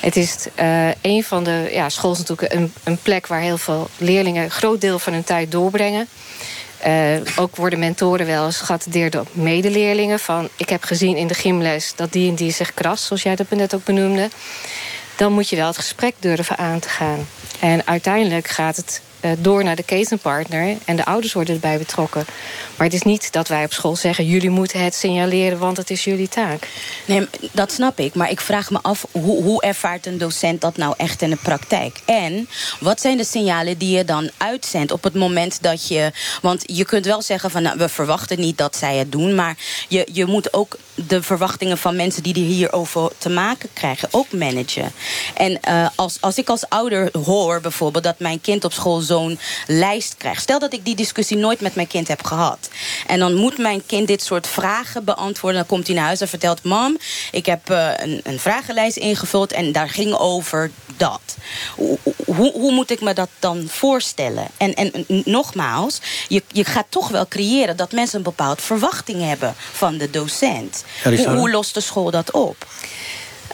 [0.00, 1.68] Het is uh, een van de...
[1.72, 4.44] Ja, school is natuurlijk een, een plek waar heel veel leerlingen...
[4.44, 6.08] een groot deel van hun tijd doorbrengen...
[6.86, 10.18] Uh, ook worden mentoren wel eens geattendeerd door medeleerlingen.
[10.18, 13.36] Van, ik heb gezien in de gymles dat die en die zich krast, zoals jij
[13.36, 14.28] dat net ook benoemde.
[15.16, 17.26] Dan moet je wel het gesprek durven aan te gaan.
[17.60, 19.00] En uiteindelijk gaat het
[19.38, 22.24] door naar de ketenpartner en de ouders worden erbij betrokken.
[22.76, 24.26] Maar het is niet dat wij op school zeggen...
[24.26, 26.68] jullie moeten het signaleren, want het is jullie taak.
[27.04, 28.14] Nee, dat snap ik.
[28.14, 31.36] Maar ik vraag me af, hoe, hoe ervaart een docent dat nou echt in de
[31.36, 32.00] praktijk?
[32.04, 32.48] En
[32.80, 36.12] wat zijn de signalen die je dan uitzendt op het moment dat je...
[36.42, 39.34] want je kunt wel zeggen van, nou, we verwachten niet dat zij het doen...
[39.34, 39.56] maar
[39.88, 44.08] je, je moet ook de verwachtingen van mensen die hierover te maken krijgen...
[44.10, 44.92] ook managen.
[45.34, 49.38] En uh, als, als ik als ouder hoor bijvoorbeeld dat mijn kind op school zo'n
[49.66, 50.40] lijst krijg.
[50.40, 52.68] Stel dat ik die discussie nooit met mijn kind heb gehad.
[53.06, 55.58] En dan moet mijn kind dit soort vragen beantwoorden.
[55.58, 56.62] Dan komt hij naar huis en vertelt...
[56.62, 56.98] mam,
[57.32, 61.36] ik heb uh, een, een vragenlijst ingevuld en daar ging over dat.
[61.76, 64.46] Hoe, hoe, hoe, moet ik me dat dan voorstellen?
[64.56, 67.76] En, en nogmaals, je, je gaat toch wel creëren...
[67.76, 70.84] dat mensen een bepaald verwachting hebben van de docent.
[71.02, 72.66] hoe, hoe lost de school dat op?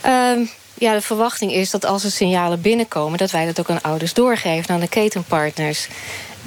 [0.05, 3.17] Um, ja, de verwachting is dat als er signalen binnenkomen...
[3.17, 5.87] dat wij dat ook aan ouders doorgeven, aan de ketenpartners.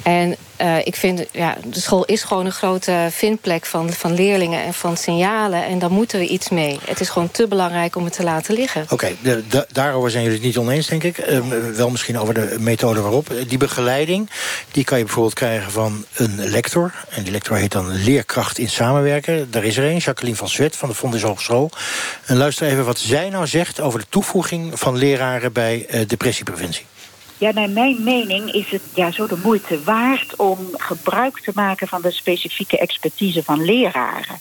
[0.03, 4.63] En uh, ik vind, ja, de school is gewoon een grote vindplek van, van leerlingen
[4.63, 5.65] en van signalen.
[5.65, 6.79] En daar moeten we iets mee.
[6.85, 8.85] Het is gewoon te belangrijk om het te laten liggen.
[8.89, 11.17] Oké, okay, daarover zijn jullie het niet oneens, denk ik.
[11.17, 11.39] Uh,
[11.75, 13.33] wel misschien over de methode waarop.
[13.47, 14.29] Die begeleiding,
[14.71, 16.93] die kan je bijvoorbeeld krijgen van een lector.
[17.09, 19.51] En die lector heet dan leerkracht in samenwerken.
[19.51, 21.71] Daar is er een, Jacqueline van Zwet van de Fonds Hogeschool.
[22.25, 26.85] En luister even wat zij nou zegt over de toevoeging van leraren bij uh, depressiepreventie.
[27.39, 31.87] Ja, naar mijn mening is het ja, zo de moeite waard om gebruik te maken
[31.87, 34.39] van de specifieke expertise van leraren.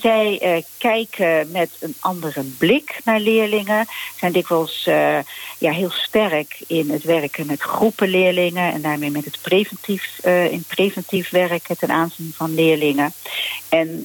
[0.00, 3.86] Zij uh, kijken met een andere blik naar leerlingen,
[4.18, 5.18] zijn dikwijls uh,
[5.58, 10.52] ja, heel sterk in het werken met groepen leerlingen en daarmee met het preventief, uh,
[10.52, 13.12] in preventief werken ten aanzien van leerlingen.
[13.68, 14.04] En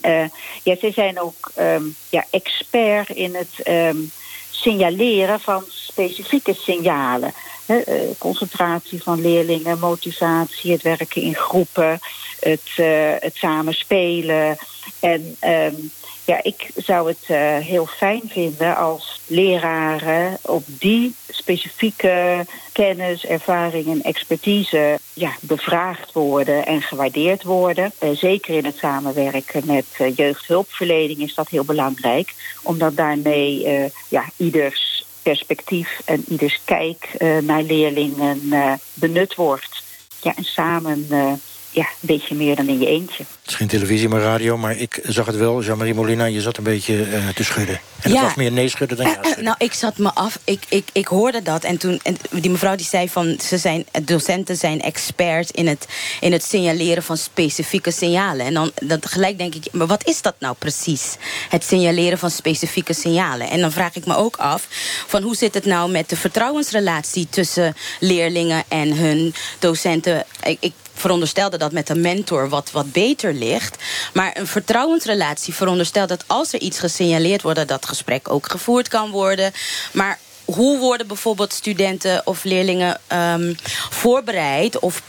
[0.63, 4.11] ja, zij zijn ook um, ja, expert in het um,
[4.51, 7.33] signaleren van specifieke signalen.
[7.69, 11.99] Eh, concentratie van leerlingen, motivatie, het werken in groepen,
[12.39, 14.57] het, uh, het samen spelen.
[14.99, 15.91] En um,
[16.25, 23.87] ja, ik zou het uh, heel fijn vinden als leraren op die specifieke kennis, ervaring
[23.87, 27.91] en expertise ja, bevraagd worden en gewaardeerd worden.
[28.03, 33.67] Uh, zeker in het samenwerken met jeugdhulpverlening is dat heel belangrijk, omdat daarmee
[34.07, 34.98] ja, ieders
[35.29, 39.83] perspectief en ieders kijk uh, naar leerlingen uh, benut wordt.
[40.21, 41.33] Ja, en samen uh,
[41.71, 43.23] ja, een beetje meer dan in je eentje.
[43.41, 45.63] Het is geen televisie, maar radio, maar ik zag het wel.
[45.63, 47.79] Jean-Marie Molina, je zat een beetje uh, te schudden.
[48.01, 48.15] En ja.
[48.15, 49.43] het was meer nee schudden dan ja schudden.
[49.43, 50.39] nou, ik zat me af.
[50.43, 51.63] Ik, ik, ik hoorde dat.
[51.63, 53.39] En toen en die mevrouw die zei van...
[53.41, 55.87] Ze zijn, docenten zijn expert in het,
[56.19, 58.45] in het signaleren van specifieke signalen.
[58.45, 59.67] En dan dat gelijk denk ik...
[59.71, 61.15] Maar wat is dat nou precies?
[61.49, 63.49] Het signaleren van specifieke signalen.
[63.49, 64.67] En dan vraag ik me ook af...
[65.07, 67.27] van hoe zit het nou met de vertrouwensrelatie...
[67.29, 70.25] tussen leerlingen en hun docenten?
[70.43, 73.75] Ik, ik veronderstelde dat met een mentor wat, wat beter ligt.
[74.13, 77.67] Maar een vertrouwensrelatie veronderstelt dat als er iets gesignaleerd wordt...
[77.67, 79.51] dat gesprek ook gevoerd kan worden.
[79.91, 83.55] Maar hoe worden bijvoorbeeld studenten of leerlingen um,
[83.89, 84.79] voorbereid...
[84.79, 85.01] of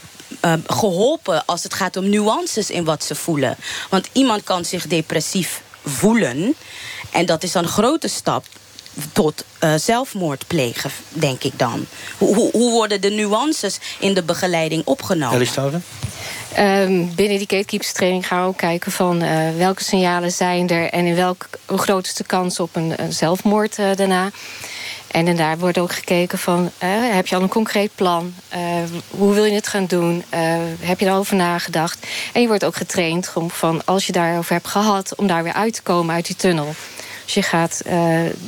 [0.45, 3.57] uh, geholpen als het gaat om nuances in wat ze voelen.
[3.89, 6.55] Want iemand kan zich depressief voelen.
[7.11, 8.45] En dat is dan een grote stap
[9.11, 11.85] tot uh, zelfmoord plegen, denk ik dan.
[12.17, 15.35] Hoe, hoe, hoe, worden de nuances in de begeleiding opgenomen?
[15.35, 15.81] Ellie
[16.59, 20.89] Um, binnen die gatekeepers training gaan we ook kijken van uh, welke signalen zijn er
[20.89, 24.29] en in welk hoe groot is de kans op een, een zelfmoord uh, daarna.
[25.07, 28.33] En, en daar wordt ook gekeken van, uh, heb je al een concreet plan?
[29.09, 30.23] hoe wil je het gaan doen?
[30.79, 32.07] heb je erover nagedacht?
[32.33, 35.15] En je wordt ook getraind om van, als je daarover hebt gehad...
[35.15, 36.73] om daar weer uit te komen uit die tunnel.
[37.33, 37.93] Dus je gaat uh,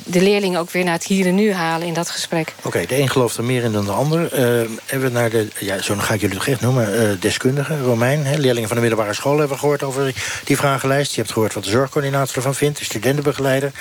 [0.04, 2.54] de leerlingen ook weer naar het hier en nu halen in dat gesprek.
[2.58, 4.22] Oké, okay, de een gelooft er meer in dan de ander.
[4.22, 7.84] Uh, hebben we naar de, ja, zo ga ik jullie nog echt noemen, uh, deskundigen,
[7.84, 8.26] Romein.
[8.26, 10.14] Hè, leerlingen van de middelbare school hebben gehoord over
[10.44, 11.14] die vragenlijst.
[11.14, 13.72] Je hebt gehoord wat de zorgcoördinator ervan vindt, de studentenbegeleider.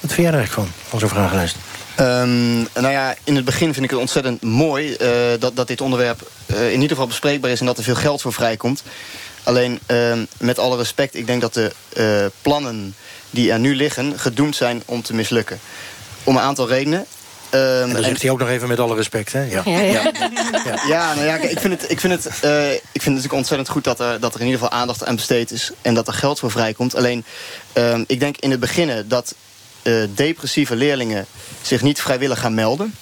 [0.00, 1.56] Wat vind jij er eigenlijk van, van zo'n vragenlijst?
[2.00, 5.80] Um, nou ja, in het begin vind ik het ontzettend mooi uh, dat, dat dit
[5.80, 8.82] onderwerp uh, in ieder geval bespreekbaar is en dat er veel geld voor vrijkomt.
[9.42, 12.94] Alleen, uh, met alle respect, ik denk dat de uh, plannen
[13.30, 15.60] die er nu liggen gedoemd zijn om te mislukken.
[16.24, 17.06] Om een aantal redenen.
[17.50, 19.42] Um, en dat zegt hij ook nog even met alle respect, hè?
[19.42, 20.12] Ja, ja, ja.
[20.64, 20.78] ja.
[20.88, 23.68] ja nou ja, ik vind het, ik vind het, uh, ik vind het natuurlijk ontzettend
[23.68, 25.70] goed dat er, dat er in ieder geval aandacht aan besteed is.
[25.82, 26.94] En dat er geld voor vrijkomt.
[26.94, 27.24] Alleen,
[27.74, 29.34] um, ik denk in het begin dat
[29.82, 31.26] uh, depressieve leerlingen
[31.62, 32.94] zich niet vrijwillig gaan melden.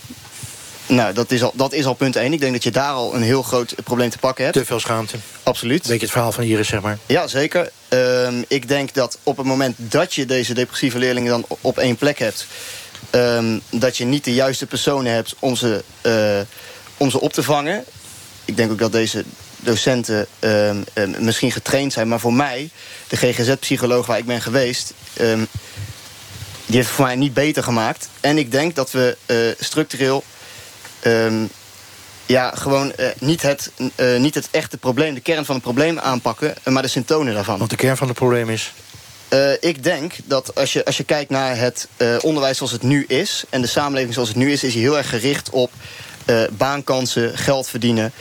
[0.87, 2.33] Nou, dat is, al, dat is al punt 1.
[2.33, 4.57] Ik denk dat je daar al een heel groot probleem te pakken hebt.
[4.57, 5.17] Te veel schaamte.
[5.43, 5.87] Absoluut.
[5.87, 6.99] Weet je het verhaal van Iris, zeg maar.
[7.07, 7.71] Ja, zeker.
[7.89, 11.97] Um, ik denk dat op het moment dat je deze depressieve leerlingen dan op één
[11.97, 12.47] plek hebt...
[13.11, 16.41] Um, dat je niet de juiste personen hebt om ze, uh,
[16.97, 17.85] om ze op te vangen.
[18.45, 19.25] Ik denk ook dat deze
[19.57, 20.85] docenten um,
[21.19, 22.09] misschien getraind zijn.
[22.09, 22.71] Maar voor mij,
[23.09, 24.95] de GGZ-psycholoog waar ik ben geweest...
[26.67, 28.09] die heeft voor mij niet beter gemaakt.
[28.21, 30.25] En ik denk dat we uh, structureel
[31.07, 31.49] Um,
[32.27, 35.99] ja, gewoon uh, niet, het, uh, niet het echte probleem, de kern van het probleem
[35.99, 36.55] aanpakken...
[36.65, 37.59] maar de symptomen daarvan.
[37.59, 38.73] Want de kern van het probleem is?
[39.33, 41.89] Uh, ik denk dat als je, als je kijkt naar het
[42.21, 43.45] onderwijs zoals het nu is...
[43.51, 44.65] en de samenleving zoals het nu is...
[44.65, 45.71] is hij heel erg gericht op
[46.51, 48.13] baankansen, geld verdienen...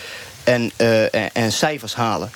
[0.45, 2.31] en, eh, en, en cijfers halen.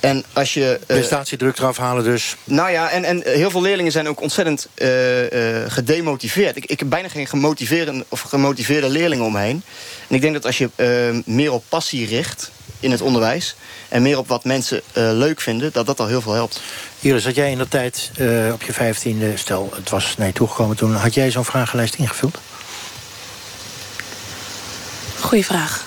[0.00, 0.78] En als je.
[0.80, 2.36] eh, Prestatiedruk eraf halen dus.
[2.44, 6.56] nou ja, en, en heel veel leerlingen zijn ook ontzettend eh, eh, gedemotiveerd.
[6.56, 9.62] Ik, ik heb bijna geen gemotiveerde, of gemotiveerde leerlingen omheen.
[10.08, 10.70] En ik denk dat als je
[11.24, 13.56] meer op passie richt in het onderwijs...
[13.88, 16.60] en meer op wat mensen eh, leuk vinden, dat dat al heel veel helpt.
[17.00, 20.32] Iris, had jij in dat tijd eh, op je vijftiende, stel het was naar je
[20.32, 20.94] toegekomen toen...
[20.94, 22.38] had jij zo'n vragenlijst ingevuld?
[25.20, 25.84] Goeie vraag.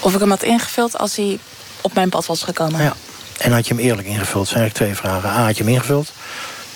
[0.00, 1.38] Of ik hem had ingevuld als hij
[1.80, 2.82] op mijn pad was gekomen.
[2.82, 2.94] Ja.
[3.38, 4.48] En had je hem eerlijk ingevuld?
[4.48, 5.28] zijn eigenlijk twee vragen.
[5.28, 6.12] A, had je hem ingevuld?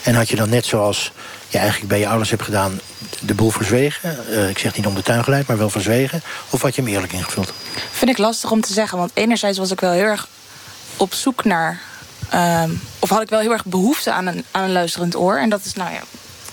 [0.03, 1.13] En had je dan net zoals
[1.49, 2.81] je eigenlijk bij je ouders hebt gedaan...
[3.21, 4.19] de boel verzwegen?
[4.29, 6.23] Eh, ik zeg niet om de tuin geleid, maar wel verzwegen.
[6.51, 7.53] Of had je hem eerlijk ingevuld?
[7.93, 8.99] Vind ik lastig om te zeggen.
[8.99, 10.29] Want enerzijds was ik wel heel erg
[10.97, 11.81] op zoek naar...
[12.29, 15.39] ehm, of had ik wel heel erg behoefte aan een, aan een luisterend oor.
[15.39, 16.01] En dat is nou ja,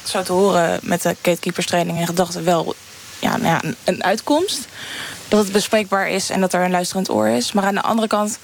[0.03, 2.75] zo te horen met de gatekeepers training en gedachten wel
[3.19, 4.67] ja, nou ja, een uitkomst.
[5.30, 7.51] Dat het bespreekbaar is en dat er een luisterend oor is.
[7.51, 8.39] Maar aan de andere kant...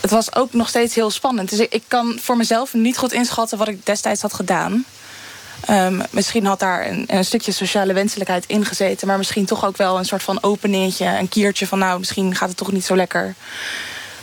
[0.00, 1.50] Het was ook nog steeds heel spannend.
[1.50, 4.84] Dus ik, ik kan voor mezelf niet goed inschatten wat ik destijds had gedaan.
[5.60, 9.06] Ehm, misschien had daar een, een stukje sociale wenselijkheid in gezeten...
[9.06, 11.78] maar misschien toch ook wel een soort van openingetje, een kiertje van...
[11.78, 13.34] nou, misschien gaat het toch niet zo lekker.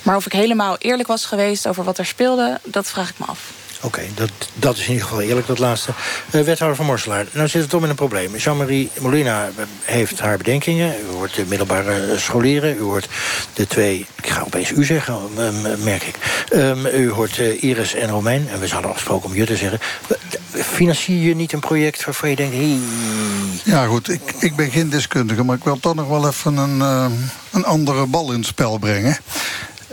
[0.02, 2.60] Maar of ik helemaal eerlijk was geweest over wat er speelde...
[2.64, 3.54] dat vraag ik me af.
[3.86, 5.92] Oké, dat, dat is in ieder geval eerlijk, dat laatste.
[6.32, 8.36] Eh, wethouder van Morselaar, nou zit het toch met een probleem.
[8.36, 9.50] Jean-Marie Molina
[9.84, 10.96] heeft haar bedenkingen.
[11.10, 12.78] U hoort de middelbare scholieren.
[12.78, 13.08] U hoort
[13.54, 16.16] de twee, ik ga opeens u zeggen, um, merk ik.
[16.54, 18.48] Um, u hoort Iris en Romein.
[18.50, 19.80] En we hadden afgesproken om je te zeggen.
[20.52, 22.56] Financier je niet een project waarvan je denkt...
[22.56, 22.80] Hey...
[23.64, 25.44] Ja goed, ik, ik ben geen deskundige...
[25.44, 26.80] maar ik wil toch nog wel even een,
[27.52, 29.18] een andere bal in het spel brengen.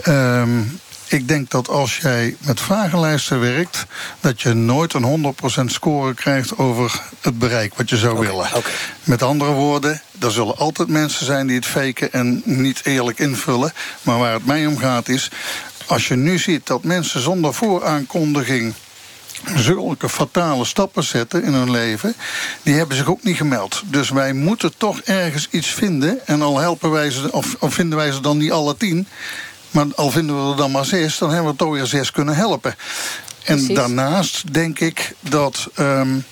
[0.09, 0.81] Um,
[1.13, 3.87] ik denk dat als jij met vragenlijsten werkt...
[4.21, 8.47] dat je nooit een 100% score krijgt over het bereik wat je zou okay, willen.
[8.47, 8.73] Okay.
[9.05, 12.13] Met andere woorden, er zullen altijd mensen zijn die het faken...
[12.13, 13.73] en niet eerlijk invullen.
[14.03, 15.31] Maar waar het mij om gaat is...
[15.87, 18.75] als je nu ziet dat mensen zonder vooraankondiging
[19.57, 22.15] zulke fatale stappen zetten in hun leven...
[22.63, 23.83] die hebben zich ook niet gemeld.
[23.87, 26.27] Dus wij moeten toch ergens iets vinden...
[26.27, 29.07] en al helpen wij ze, of, of vinden wij ze dan niet alle tien...
[29.73, 32.35] Maar al vinden we er dan maar zes, dan hebben we toch weer zes kunnen
[32.35, 32.75] helpen.
[33.45, 33.77] En Precies.
[33.77, 35.69] daarnaast denk ik dat...
[35.79, 36.25] Um,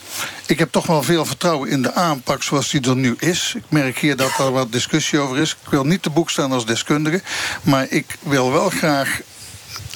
[0.46, 3.52] ik heb toch wel veel vertrouwen in de aanpak zoals die er nu is.
[3.56, 5.50] Ik merk hier dat er wat discussie over is.
[5.50, 7.22] Ik wil niet te boek staan als deskundige.
[7.62, 9.20] Maar ik wil wel graag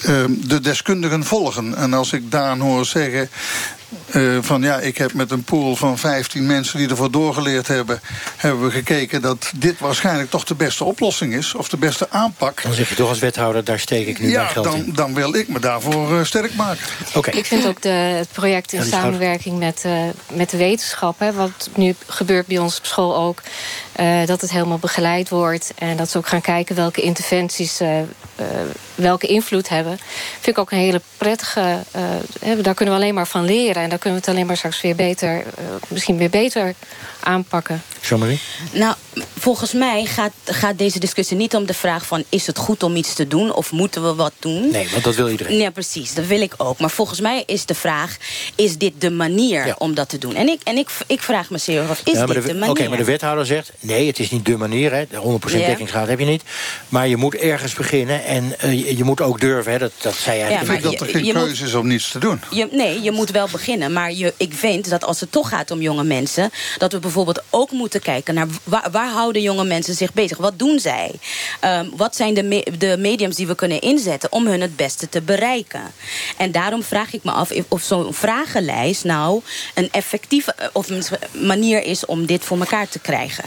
[0.09, 1.77] um, de deskundigen volgen.
[1.77, 3.31] En als ik Daan hoor zeggen...
[4.15, 8.01] Uh, van ja, ik heb met een pool van 15 mensen die ervoor doorgeleerd hebben...
[8.37, 11.55] hebben we gekeken dat dit waarschijnlijk toch de beste oplossing is.
[11.55, 12.63] Of de beste aanpak.
[12.63, 14.93] Dan zeg je toch als wethouder, daar steek ik nu ja, mijn geld dan, in.
[14.95, 16.87] dan wil ik me daarvoor uh, sterk maken.
[17.15, 17.35] Okay.
[17.35, 19.93] Ik vind ook de, het project in ja, samenwerking met, uh,
[20.33, 21.19] met de wetenschap...
[21.19, 23.43] Hè, wat nu gebeurt bij ons op school ook...
[24.27, 25.73] dat het helemaal begeleid wordt.
[25.79, 27.81] En dat ze ook gaan kijken welke interventies...
[28.95, 29.99] welke invloed hebben.
[30.33, 31.83] Vind ik ook een hele prettige...
[32.63, 33.83] daar kunnen we alleen maar van leren.
[33.85, 35.45] En daar kunnen we het alleen maar straks weer beter, uh,
[35.89, 36.75] misschien weer beter
[37.21, 37.83] aanpakken.
[38.01, 38.41] Jean-Marie?
[38.73, 38.95] Nou,
[39.39, 42.25] volgens mij gaat, gaat deze discussie niet om de vraag van...
[42.29, 44.71] is het goed om iets te doen of moeten we wat doen?
[44.71, 45.57] Nee, want dat wil iedereen.
[45.57, 46.15] Ja, precies.
[46.15, 46.79] Dat wil ik ook.
[46.79, 48.17] Maar volgens mij is de vraag...
[48.55, 49.75] is dit de manier ja.
[49.79, 50.35] om dat te doen?
[50.35, 52.63] En ik, en ik, ik vraag me serieus af, is ja, dit de, de, manier?
[52.63, 53.73] Oké, okay, maar de wethouder zegt...
[53.81, 54.93] nee, het is niet de manier.
[54.93, 55.05] Hè.
[55.05, 55.67] 100% ja.
[55.67, 56.43] dekkingsgraad heb je niet.
[56.89, 58.25] Maar je moet ergens beginnen.
[58.25, 59.73] En uh, je, je, moet ook durven.
[59.73, 59.79] Hè.
[59.79, 60.51] Dat, dat zei jij.
[60.51, 62.41] Ja, ik vind dat er geen keuze moet, is om niets te doen.
[62.51, 63.64] Je, nee, je moet wel beginnen.
[63.93, 66.51] Maar je, ik vind dat als het toch gaat om jonge mensen...
[66.79, 68.47] dat we bijvoorbeeld ook moeten kijken naar...
[68.65, 70.39] waar, houden jonge mensen zich bezig?
[70.39, 71.11] Wat doen zij?
[71.65, 74.33] Um, wat zijn de, de mediums die we kunnen inzetten...
[74.33, 75.83] om hun het beste te bereiken?
[76.37, 79.05] En daarom vraag ik me af of zo'n vragenlijst...
[79.05, 79.43] nou
[79.75, 83.45] een effectieve of een manier is om dit voor elkaar te krijgen.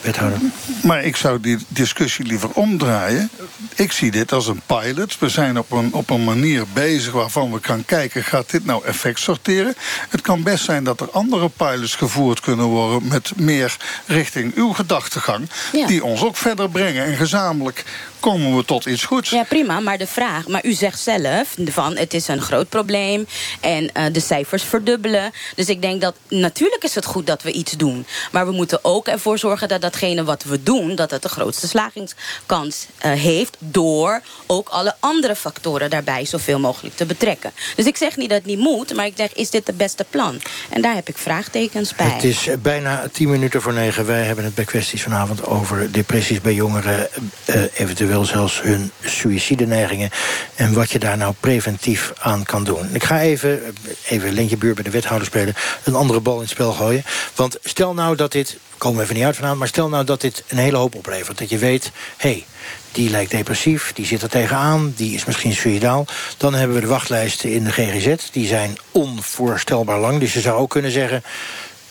[0.00, 0.38] Wethouder.
[0.82, 3.30] Maar ik zou die discussie liever omdraaien.
[3.74, 5.18] Ik zie dit als een pilot.
[5.18, 8.24] We zijn op een, op een manier bezig waarvan we gaan kijken...
[8.24, 9.74] gaat dit nou effect sorteren?
[10.08, 13.08] Het kan best zijn dat er andere pilots gevoerd kunnen worden...
[13.08, 13.76] met meer
[14.06, 15.48] richting uw gedachtegang...
[15.72, 15.86] Ja.
[15.86, 17.04] die ons ook verder brengen.
[17.04, 17.84] En gezamenlijk
[18.20, 19.30] komen we tot iets goeds.
[19.30, 19.80] Ja, prima.
[19.80, 20.48] Maar de vraag...
[20.48, 23.26] Maar u zegt zelf van het is een groot probleem...
[23.60, 25.32] en uh, de cijfers verdubbelen.
[25.54, 28.06] Dus ik denk dat natuurlijk is het goed dat we iets doen.
[28.32, 30.94] Maar we moeten ook ervoor zorgen dat datgene wat we doen...
[30.94, 33.56] dat het de grootste slagingskans uh, heeft...
[33.58, 37.52] door ook alle andere factoren daarbij zoveel mogelijk te betrekken.
[37.76, 38.94] Dus ik zeg niet dat het niet moet...
[38.94, 40.40] maar ik zeg, is dit het beste plan?
[40.68, 42.06] En daar heb ik vraagtekens bij.
[42.06, 44.06] Het is bijna tien minuten voor negen.
[44.06, 47.08] Wij hebben het bij kwesties vanavond over depressies bij jongeren...
[47.46, 50.10] Uh, eventueel eventueel zelfs hun suïcideneigingen...
[50.54, 52.88] en wat je daar nou preventief aan kan doen.
[52.92, 53.74] Ik ga even,
[54.08, 55.54] even Lentje Buur bij de wethouder spelen...
[55.84, 57.04] een andere bal in het spel gooien.
[57.34, 59.58] Want stel nou dat dit, komen we even niet uit vanavond...
[59.58, 61.38] maar stel nou dat dit een hele hoop oplevert.
[61.38, 62.44] Dat je weet, hé, hey,
[62.92, 64.92] die lijkt depressief, die zit er tegenaan...
[64.96, 66.06] die is misschien suïcidaal.
[66.36, 68.30] Dan hebben we de wachtlijsten in de GGZ.
[68.32, 70.20] Die zijn onvoorstelbaar lang.
[70.20, 71.22] Dus je zou ook kunnen zeggen...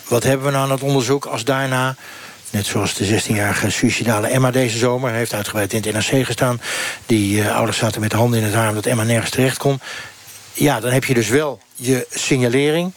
[0.08, 1.96] wat hebben we nou aan het onderzoek als daarna...
[2.50, 5.12] Net zoals de 16-jarige suïcidale Emma deze zomer...
[5.12, 6.62] heeft uitgebreid in het NRC gestaan.
[7.06, 8.70] Die uh, ouders zaten met de handen in het haar...
[8.70, 9.80] omdat Emma nergens terecht kon.
[10.54, 12.91] Ja, dan heb je dus wel je signalering...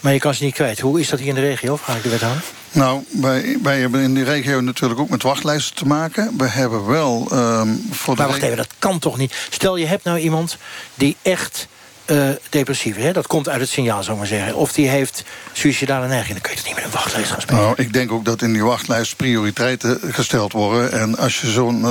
[0.00, 0.80] maar je kan ze niet kwijt.
[0.80, 2.42] Hoe is dat hier in de regio, vraag ik de wethouder?
[2.72, 6.34] Nou, wij, wij hebben in die regio natuurlijk ook met wachtlijsten te maken.
[6.36, 8.32] We hebben wel um, voor maar de...
[8.32, 9.34] wacht even, dat kan toch niet?
[9.50, 10.56] Stel, je hebt nou iemand
[10.94, 11.68] die echt
[12.10, 13.12] uh, depressief is.
[13.12, 14.54] Dat komt uit het signaal, zou maar zeggen.
[14.54, 16.32] Of die heeft suïcidale neiging.
[16.32, 17.62] Dan kun je het niet met een wachtlijst gaan spelen.
[17.62, 20.92] Nou, ik denk ook dat in die wachtlijst prioriteiten gesteld worden.
[20.92, 21.84] En als je zo'n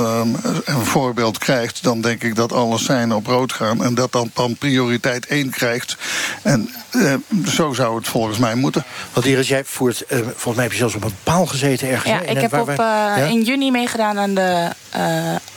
[0.64, 1.82] een voorbeeld krijgt...
[1.82, 3.84] dan denk ik dat alle seinen op rood gaan.
[3.84, 5.96] En dat dan, dan prioriteit 1 krijgt.
[6.42, 7.14] En uh,
[7.46, 8.84] zo zou het volgens mij moeten.
[9.12, 10.04] Want Iris, jij voert...
[10.08, 12.10] volgens mij heb je zelfs op een paal gezeten ergens.
[12.10, 13.16] Ja, ik heb op, ja?
[13.16, 14.68] in juni meegedaan aan de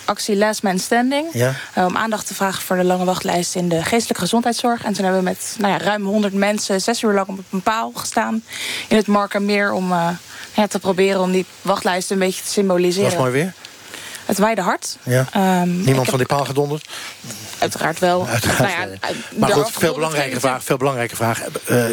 [0.05, 1.27] actie Last Man Standing.
[1.34, 1.55] Ja.
[1.75, 4.84] om aandacht te vragen voor de lange wachtlijst in de geestelijke gezondheidszorg.
[4.84, 7.61] En toen hebben we met nou ja, ruim 100 mensen zes uur lang op een
[7.61, 8.43] paal gestaan
[8.88, 10.09] in het Markermeer om uh,
[10.53, 13.09] ja, te proberen om die wachtlijst een beetje te symboliseren.
[13.09, 13.53] Was mooi weer?
[14.25, 14.97] Het waaide hard.
[15.03, 15.27] Ja.
[15.61, 16.88] Um, Niemand van die paal gedonderd?
[17.57, 18.27] Uiteraard wel.
[18.27, 18.59] Uiteraard.
[18.59, 20.63] Nou ja, maar goed, veel belangrijke vraag.
[20.63, 21.41] Veel belangrijke vraag.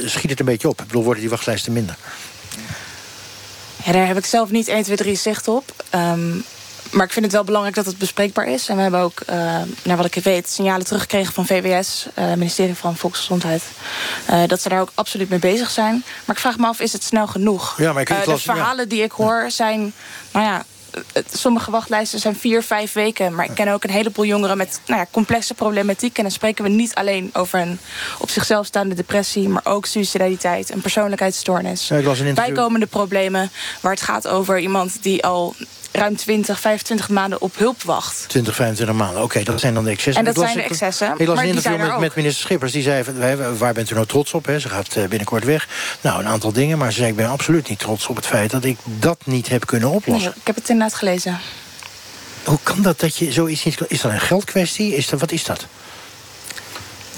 [0.05, 0.80] Schiet het een beetje op?
[0.80, 1.97] Ik bedoel, worden die wachtlijsten minder?
[3.84, 5.84] Ja, daar heb ik zelf niet 1, 2, 3 zicht op.
[5.95, 6.45] Um,
[6.91, 8.68] maar ik vind het wel belangrijk dat het bespreekbaar is.
[8.68, 9.36] En we hebben ook, uh,
[9.82, 13.62] naar wat ik weet, signalen teruggekregen van VWS, uh, ministerie van Volksgezondheid.
[14.30, 16.05] Uh, dat ze daar ook absoluut mee bezig zijn.
[16.24, 17.74] Maar ik vraag me af, is het snel genoeg?
[17.78, 19.93] Ja, maar ik de verhalen die ik hoor zijn,
[20.32, 20.64] nou ja,
[21.32, 23.34] sommige wachtlijsten zijn vier, vijf weken.
[23.34, 26.16] Maar ik ken ook een heleboel jongeren met nou ja, complexe problematiek.
[26.16, 27.78] En dan spreken we niet alleen over een
[28.18, 29.49] op zichzelf staande depressie...
[29.49, 31.88] maar ook suicidaliteit, een persoonlijkheidsstoornis.
[31.88, 32.32] Ja.
[32.34, 35.55] Bijkomende problemen waar het gaat over iemand die al
[35.93, 38.24] ruim 20, 25 maanden op hulp wacht.
[38.28, 40.26] 20, 25 maanden, oké, okay, dat zijn dan de excessen.
[40.26, 41.14] En dat zijn de excessen.
[41.16, 43.05] Ik las een interview met, met, minister Schippers, die zei...
[43.59, 44.47] waar bent u nou trots op?
[44.47, 44.61] Hè?
[44.61, 45.68] Ze gaat binnenkort weg.
[46.01, 47.11] Nou, een aantal dingen, maar ze zei...
[47.11, 50.30] ik ben absoluut niet trots op het feit dat ik dat niet heb kunnen oplossen.
[50.30, 51.38] Nee, ik heb het inderdaad gelezen.
[52.45, 53.78] Hoe kan dat dat je zoiets niet...
[53.88, 54.97] Is dat een geldkwestie?
[54.97, 55.66] Is dat, wat is dat?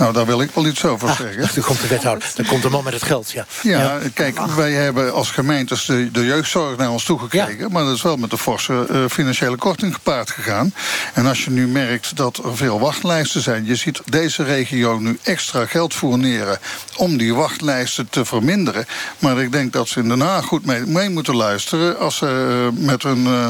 [0.03, 1.49] Nou, daar wil ik wel iets over ah, zeggen.
[1.55, 3.47] Dan komt de wethouder, dan komt de man met het geld, ja.
[3.63, 3.99] Ja, ja.
[4.15, 7.59] kijk, wij hebben als gemeentes de, de jeugdzorg naar ons toegekregen...
[7.59, 7.69] Ja.
[7.69, 10.75] maar dat is wel met een forse uh, financiële korting gepaard gegaan.
[11.15, 13.65] En als je nu merkt dat er veel wachtlijsten zijn...
[13.65, 16.59] je ziet deze regio nu extra geld fourneren...
[16.97, 18.87] om die wachtlijsten te verminderen.
[19.19, 21.99] Maar ik denk dat ze in Den Haag goed mee, mee moeten luisteren...
[21.99, 23.27] als ze uh, met hun...
[23.27, 23.49] Uh,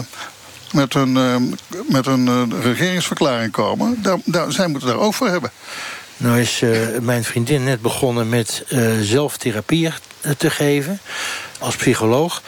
[0.72, 1.36] met een, uh,
[1.88, 4.02] met een uh, regeringsverklaring komen.
[4.02, 5.50] Daar, daar, zij moeten daar ook voor hebben.
[6.22, 9.90] Nou is uh, mijn vriendin net begonnen met uh, zelftherapie
[10.36, 11.00] te geven
[11.58, 12.42] als psycholoog.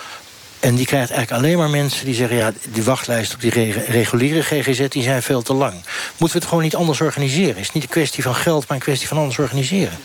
[0.61, 2.37] En die krijgt eigenlijk alleen maar mensen die zeggen...
[2.37, 3.51] ja, die wachtlijst op die
[3.89, 5.72] reguliere GGZ die zijn veel te lang.
[5.72, 7.55] Moeten we het gewoon niet anders organiseren?
[7.55, 9.99] Het is niet een kwestie van geld, maar een kwestie van anders organiseren.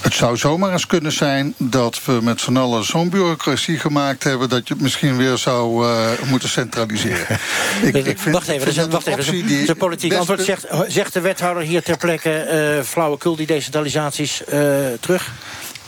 [0.00, 4.48] Het zou zomaar eens kunnen zijn dat we met z'n allen zo'n bureaucratie gemaakt hebben...
[4.48, 7.26] dat je het misschien weer zou uh, moeten centraliseren.
[7.82, 9.66] ik, ik vind, wacht even, vind wacht even.
[9.66, 10.44] De politiek antwoord.
[10.44, 15.32] Zegt, zegt de wethouder hier ter plekke uh, flauwekul die decentralisaties uh, terug?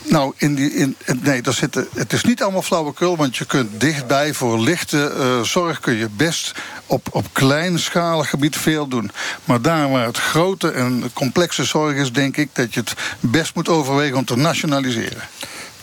[0.05, 3.17] Nou, in die, in, nee, daar zit, het is niet allemaal flauwekul...
[3.17, 5.79] want je kunt dichtbij voor lichte uh, zorg...
[5.79, 6.51] kun je best
[6.85, 9.11] op, op kleinschalig gebied veel doen.
[9.45, 12.11] Maar daar waar het grote en complexe zorg is...
[12.11, 15.21] denk ik dat je het best moet overwegen om te nationaliseren.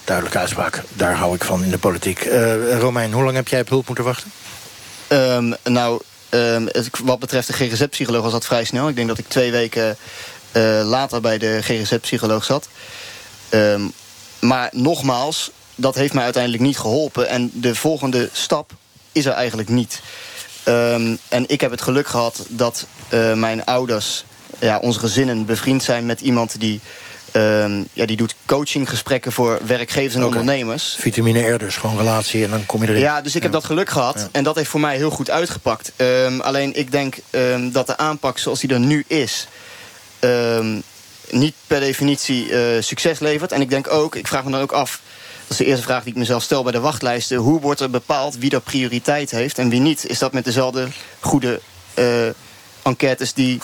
[0.05, 0.83] Duidelijke uitspraak.
[0.93, 2.25] Daar hou ik van in de politiek.
[2.25, 4.33] Uh, Romein, hoe lang heb jij op hulp moeten wachten?
[5.09, 6.68] Um, nou, um,
[7.05, 8.89] wat betreft de GGZ-psycholoog was dat vrij snel.
[8.89, 9.97] Ik denk dat ik twee weken
[10.53, 12.68] uh, later bij de GGZ-psycholoog zat...
[13.51, 13.93] Um,
[14.41, 17.28] maar nogmaals, dat heeft mij uiteindelijk niet geholpen.
[17.28, 18.72] En de volgende stap
[19.12, 20.01] is er eigenlijk niet.
[20.68, 24.24] Um, en ik heb het geluk gehad dat uh, mijn ouders,
[24.59, 26.80] ja, onze gezinnen, bevriend zijn met iemand die.
[27.32, 30.38] Um, ja, die doet coachinggesprekken voor werkgevers en okay.
[30.38, 30.97] ondernemers.
[30.99, 33.01] Vitamine R dus, gewoon relatie en dan kom je erin.
[33.01, 34.18] Ja, dus ik heb dat geluk gehad.
[34.18, 34.28] Ja.
[34.32, 35.93] En dat heeft voor mij heel goed uitgepakt.
[35.97, 37.16] Um, alleen ik denk
[37.72, 39.47] dat de aanpak zoals die er nu is
[41.31, 43.53] niet per definitie uh, succes levert.
[43.53, 45.01] En ik denk ook, ik vraag me dan ook af...
[45.41, 47.37] dat is de eerste vraag die ik mezelf stel bij de wachtlijsten...
[47.37, 50.07] hoe wordt er bepaald wie er prioriteit heeft en wie niet?
[50.07, 50.89] Is dat met dezelfde
[51.20, 51.61] goede
[51.95, 52.28] uh,
[52.83, 53.61] enquêtes die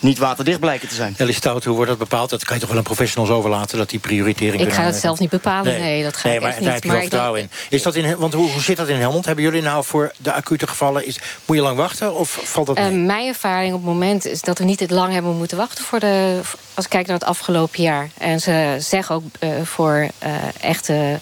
[0.00, 1.14] niet waterdicht blijken te zijn.
[1.16, 2.30] Ellie Stout, hoe wordt dat bepaald?
[2.30, 4.62] Dat kan je toch wel aan professionals overlaten, dat die prioritering...
[4.62, 6.74] Ik ga dat zelf niet bepalen, nee, dat ga nee, ik maar echt daar niet.
[6.74, 7.50] heb je wel vertrouwen in.
[7.68, 8.16] Is dat in.
[8.16, 9.26] Want hoe, hoe zit dat in Helmond?
[9.26, 11.06] Hebben jullie nou voor de acute gevallen...
[11.06, 12.92] Is, moet je lang wachten of valt dat Eh, mee?
[12.94, 16.00] mijn ervaring op het moment is dat we niet te lang hebben moeten wachten voor
[16.00, 16.40] de.
[16.74, 18.08] Als ik kijk naar het afgelopen jaar.
[18.18, 20.30] En ze zeggen ook eh, voor eh,
[20.60, 21.18] echte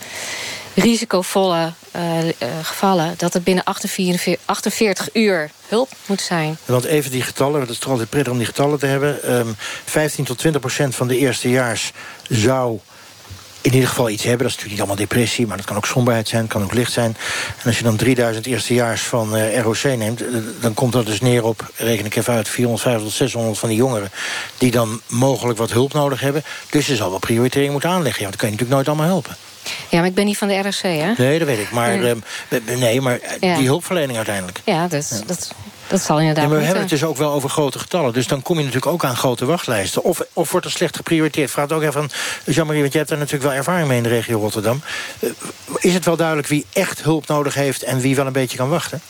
[0.80, 6.58] risicovolle eh, eh, gevallen dat het binnen 48, 48 uur hulp moet zijn.
[6.64, 9.22] Want even die getallen, het is altijd prettig om die getallen te hebben.
[9.22, 9.48] Ehm
[9.84, 11.92] 15 tot 20 procent van de eerstejaars
[12.28, 12.78] zou
[13.60, 14.42] in ieder geval iets hebben.
[14.42, 16.92] Dat is natuurlijk niet allemaal depressie, maar dat kan ook somberheid zijn, kan ook licht
[16.92, 17.16] zijn.
[17.58, 20.22] En als je dan 3000 eerstejaars van eh, ROC neemt,
[20.60, 23.78] dan komt dat dus neer op, reken ik even uit, 450 tot 600 van die
[23.78, 24.10] jongeren
[24.58, 26.42] die dan mogelijk wat hulp nodig hebben.
[26.70, 28.22] Dus je zal wel prioritering moeten aanleggen.
[28.22, 29.47] Ja, want dan kan je natuurlijk nooit allemaal helpen.
[29.88, 31.12] Ja, maar ik ben niet van de ROC, hè?
[31.16, 31.70] Nee, dat weet ik.
[31.70, 32.14] Maar, Nee.
[32.48, 33.56] ehm, nee, maar eh, Ja.
[33.56, 34.60] die hulpverlening uiteindelijk.
[34.64, 35.52] Ja, dat, dat,
[35.86, 38.12] dat zal inderdaad Ja, maar we hebben het dus ook wel over grote getallen.
[38.12, 40.04] Dus dan kom je natuurlijk ook aan grote wachtlijsten.
[40.04, 41.50] Of, of wordt er slecht geprioriteerd?
[41.50, 42.10] Vraag het ook even aan
[42.44, 44.82] Jean-Marie, want jij hebt daar natuurlijk wel ervaring mee in de regio Rotterdam.
[45.20, 45.28] Eh,
[45.78, 48.68] Is het wel duidelijk wie echt hulp nodig heeft en wie wel een beetje kan
[48.68, 49.00] wachten?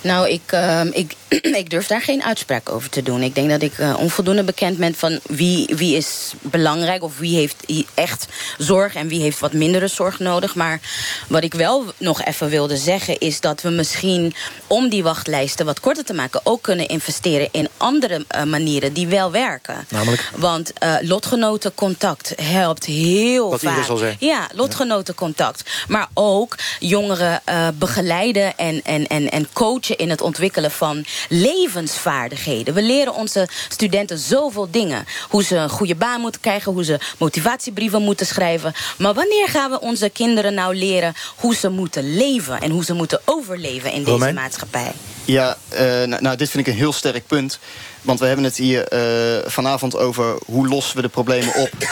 [0.00, 1.14] Nou, ik, ehm, ik,
[1.62, 3.22] ik durf daar geen uitspraak over te doen.
[3.22, 7.02] Ik denk dat ik eh, onvoldoende bekend ben van wie, wie is belangrijk...
[7.02, 7.64] of wie heeft
[7.94, 8.26] echt
[8.58, 10.54] zorg en wie heeft wat mindere zorg nodig.
[10.54, 10.80] Maar
[11.28, 13.18] wat ik wel nog even wilde zeggen...
[13.18, 14.34] is dat we misschien
[14.66, 16.40] om die wachtlijsten wat korter te maken...
[16.44, 19.86] ook kunnen investeren in andere eh, manieren die wel werken.
[19.88, 20.30] Namelijk?
[20.36, 23.76] Want eh, lotgenotencontact helpt heel Wat vaak.
[23.76, 24.16] Iris al zei.
[24.18, 25.70] Ja, lotgenotencontact.
[25.88, 27.42] Maar ook jongeren
[27.78, 32.74] begeleiden en, en, en, en coachen in het ontwikkelen van levensvaardigheden.
[32.74, 35.04] We leren onze studenten zoveel dingen.
[35.28, 38.72] Hoe ze een goede baan moeten krijgen, hoe ze motivatiebrieven moeten schrijven.
[38.98, 42.94] Maar wanneer gaan we onze kinderen nou leren hoe ze moeten leven en hoe ze
[42.94, 44.34] moeten overleven in deze Romein?
[44.34, 44.92] maatschappij?
[45.24, 47.58] Ja, eh, nou, nou, dit vind ik een heel sterk punt.
[48.02, 51.70] Want we hebben het hier eh, vanavond over hoe lossen we de problemen op.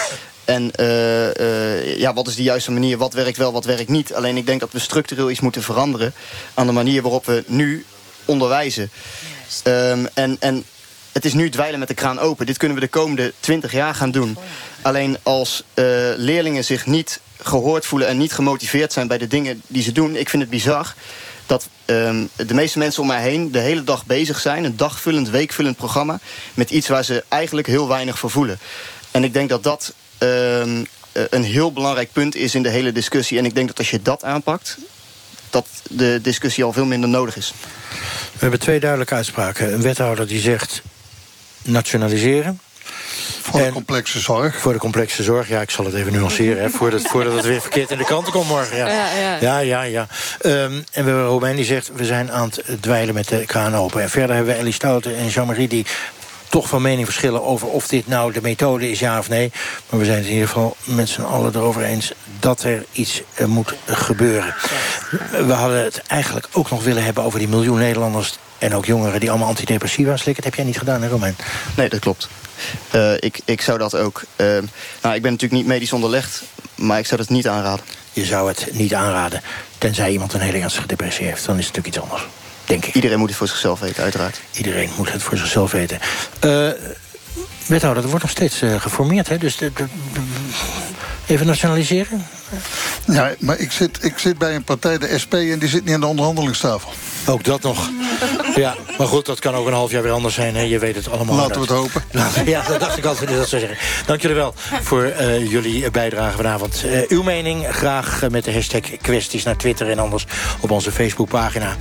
[0.48, 2.98] En eh, eh, ja, wat is de juiste manier?
[2.98, 4.14] Wat werkt wel, wat werkt niet?
[4.14, 6.12] Alleen ik denk dat we structureel iets moeten veranderen...
[6.54, 7.84] aan de manier waarop we nu
[8.28, 8.90] onderwijzen.
[9.62, 10.64] Ehm, en, en
[11.12, 12.46] het is nu dweilen met de kraan open.
[12.46, 14.36] Dit kunnen we de komende twintig jaar gaan doen.
[14.82, 15.84] Alleen als eh,
[16.16, 18.08] leerlingen zich niet gehoord voelen...
[18.08, 20.16] en niet gemotiveerd zijn bij de dingen die ze doen...
[20.16, 20.94] ik vind het bizar
[21.46, 24.64] dat ehm, de meeste mensen om mij heen de hele dag bezig zijn...
[24.64, 26.20] een dagvullend, weekvullend programma...
[26.54, 28.58] met iets waar ze eigenlijk heel weinig voor voelen.
[29.10, 32.92] En ik denk dat dat ehm, eh, een heel belangrijk punt is in de hele
[32.92, 33.38] discussie.
[33.38, 34.78] En ik denk dat als je dat aanpakt...
[35.50, 37.52] dat de discussie al veel minder nodig is.
[38.32, 39.72] We hebben twee duidelijke uitspraken.
[39.72, 40.82] Een wethouder die zegt
[41.62, 42.60] nationaliseren.
[43.42, 44.60] Voor de complexe zorg.
[44.60, 46.62] Voor de complexe zorg, ja, ik zal het even nuanceren...
[46.62, 48.76] Hè, voordat, voordat het weer verkeerd in de kranten komt morgen.
[48.76, 49.38] Ja, Ja, ja.
[49.40, 49.82] ja, ja.
[49.82, 50.06] ja.
[50.40, 51.90] Ehm, en we hebben Romein die zegt...
[51.94, 54.02] we zijn aan het dweilen met de kraan open.
[54.02, 55.68] En verder hebben we Ellie Stouten en Jean-Marie...
[55.68, 55.86] die
[56.48, 59.52] toch van mening verschillen over of dit nou de methode is, ja of nee.
[59.90, 62.12] Maar we zijn het in ieder geval met z'n allen erover eens...
[62.40, 64.54] dat er iets eh, moet gebeuren.
[65.30, 68.38] We hadden het eigenlijk ook nog willen hebben over die miljoen Nederlanders...
[68.58, 70.34] en ook jongeren die allemaal antidepressiva slikken.
[70.34, 71.36] Dat heb jij niet gedaan, hè, Romein?
[71.76, 72.28] Nee, dat klopt.
[72.90, 74.22] Eh, ik, ik zou dat ook...
[74.36, 74.46] eh,
[75.02, 76.42] nou, ik ben natuurlijk niet medisch onderlegd...
[76.74, 77.84] maar ik zou dat niet aanraden.
[78.12, 79.42] Je zou het niet aanraden.
[79.78, 81.46] Tenzij iemand een hele ernstige depressie heeft.
[81.46, 82.28] Dan is het natuurlijk iets anders.
[82.68, 82.94] Denk ik.
[82.94, 84.40] Iedereen moet het voor zichzelf weten, uiteraard.
[84.52, 85.98] Iedereen moet het voor zichzelf weten.
[86.40, 86.68] Eh
[87.66, 89.38] wethouder, er wordt nog steeds eh, geformeerd, hè?
[89.38, 89.84] Dus de, de-
[91.26, 92.26] even nationaliseren?
[93.06, 95.94] Ja, maar ik zit, ik zit bij een partij, de SP, en die zit niet
[95.94, 96.90] aan de onderhandelingstafel.
[97.26, 97.90] Ook dat nog.
[98.54, 100.56] Ja, maar goed, dat kan ook een half jaar weer anders zijn.
[100.56, 100.62] Hè?
[100.62, 101.36] Je weet het allemaal.
[101.36, 102.02] Laten we het hopen.
[102.44, 103.78] Ja, dat dacht ik altijd dat zou zeggen.
[104.06, 106.84] Dank jullie wel voor eh, jullie bijdrage vanavond.
[106.84, 109.90] Eh, uw mening graag eh, met de hashtag kwesties naar Twitter...
[109.90, 110.26] en anders
[110.60, 111.76] op onze Facebookpagina.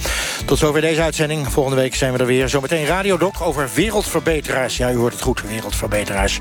[0.45, 1.51] Tot zover deze uitzending.
[1.51, 2.49] Volgende week zijn we er weer.
[2.49, 4.78] Zometeen Radiodoc over wereldverbeteraars.
[4.78, 6.39] Ja, u hoort het goed, wereldverbeteraars.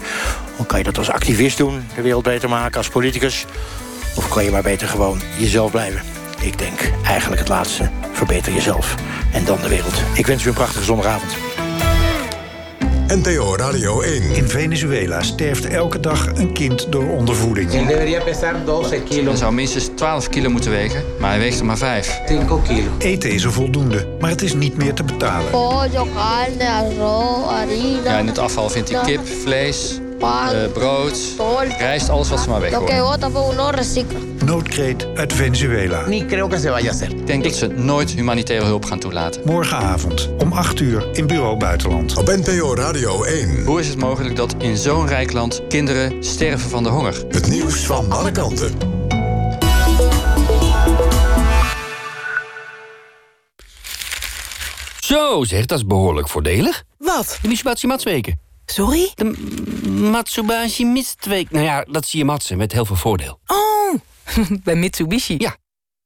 [0.56, 1.88] Hoe kan je dat als activist doen?
[1.94, 3.44] De wereld beter maken als politicus?
[4.16, 6.00] Of kan je maar beter gewoon jezelf blijven?
[6.40, 7.90] Ik denk eigenlijk het laatste.
[8.12, 8.94] Verbeter jezelf.
[9.32, 9.94] En dan de wereld.
[10.14, 11.36] Ik wens u een prachtige zondagavond.
[13.08, 14.22] NTO Radio 1.
[14.34, 17.70] In Venezuela sterft elke dag een kind door ondervoeding.
[17.70, 22.20] Hij zou minstens 12 kilo moeten wegen, maar hij weegt er maar 5.
[22.26, 22.90] 5 kilo.
[22.98, 25.50] Eten is er voldoende, maar het is niet meer te betalen.
[28.04, 31.18] Ja, in het afval vindt hij kip, vlees, pan, eh, brood,
[31.78, 32.60] rijst, alles wat ze maar
[33.74, 34.18] recicla.
[34.44, 36.04] Noodkreet uit Venezuela.
[37.10, 39.42] Ik denk dat ze nooit humanitaire hulp gaan toelaten.
[39.44, 42.16] Morgenavond om 8 uur in Bureau Buitenland.
[42.16, 43.64] Op NPO Radio 1.
[43.64, 47.24] Hoe is het mogelijk dat in zo'n rijk land kinderen sterven van de honger?
[47.28, 48.74] Het nieuws van alle kanten.
[55.00, 56.82] Zo zeg, dat is behoorlijk voordelig.
[56.98, 57.38] Wat?
[57.42, 58.45] De Mitsubishi Matsweken.
[58.66, 59.10] Sorry?
[59.14, 59.24] De
[59.88, 61.50] Matsubashi Mistweek.
[61.50, 63.40] Nou ja, dat zie je matsen met heel veel voordeel.
[63.46, 63.94] Oh,
[64.64, 65.34] bij Mitsubishi.
[65.38, 65.56] Ja.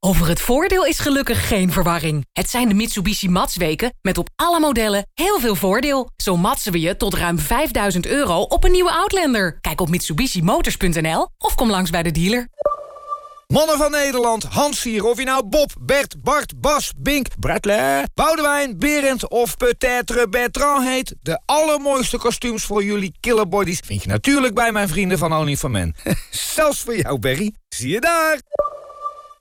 [0.02, 2.26] Over het voordeel is gelukkig geen verwarring.
[2.32, 6.10] Het zijn de Mitsubishi Matsweken met op alle modellen heel veel voordeel.
[6.16, 9.58] Zo matsen we je tot ruim 5000 euro op een nieuwe Outlander.
[9.60, 12.48] Kijk op mitsubishimotors.nl of kom langs bij de dealer.
[13.50, 18.78] Mannen van Nederland, Hans hier, of je nou Bob, Bert, Bart, Bas, Bink, Bradley, Boudewijn,
[18.78, 21.14] Berend of peut-être Bertrand heet...
[21.22, 23.80] de allermooiste kostuums voor jullie killerbodies...
[23.84, 25.94] vind je natuurlijk bij mijn vrienden van Only for Men.
[26.54, 27.54] Zelfs voor jou, Berry.
[27.68, 28.40] Zie je daar!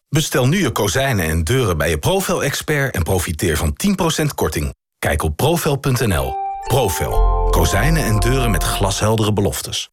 [0.09, 2.95] Bestel nu je kozijnen en deuren bij je Profel-expert...
[2.95, 3.75] en profiteer van
[4.21, 4.73] 10% korting.
[4.99, 6.35] Kijk op profel.nl.
[6.67, 7.47] Profel.
[7.49, 9.89] Kozijnen en deuren met glasheldere beloftes.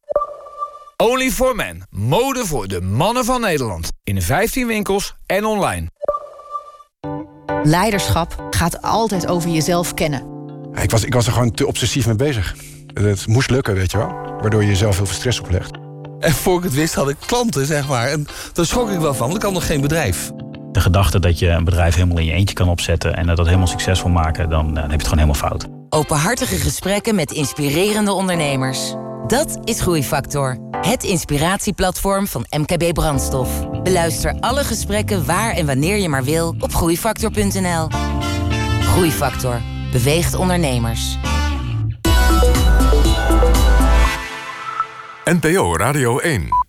[1.03, 1.83] Only for Men.
[1.89, 3.91] Mode voor de mannen van Nederland.
[4.03, 5.87] In 15 winkels en online.
[7.63, 10.21] Leiderschap gaat altijd over jezelf kennen.
[10.73, 12.55] Ik was, ik was er gewoon te obsessief mee bezig.
[12.93, 14.07] Het moest lukken, weet je wel.
[14.41, 15.71] Waardoor je jezelf heel veel stress oplegt.
[16.19, 18.07] En voor ik het wist had ik klanten, zeg maar.
[18.07, 20.31] En daar schrok ik wel van, want ik had nog geen bedrijf.
[20.71, 23.15] De gedachte dat je een bedrijf helemaal in je eentje kan opzetten...
[23.15, 25.67] en dat helemaal succesvol maken, dan, dan heb je het gewoon helemaal fout.
[25.89, 28.95] Openhartige gesprekken met inspirerende ondernemers.
[29.27, 30.57] Dat is Groeifactor.
[30.71, 33.69] Het inspiratieplatform van MKB Brandstof.
[33.83, 37.87] Beluister alle gesprekken waar en wanneer je maar wil op groeifactor.nl.
[38.81, 39.61] Groeifactor
[39.91, 41.17] beweegt ondernemers.
[45.23, 46.66] NPO Radio 1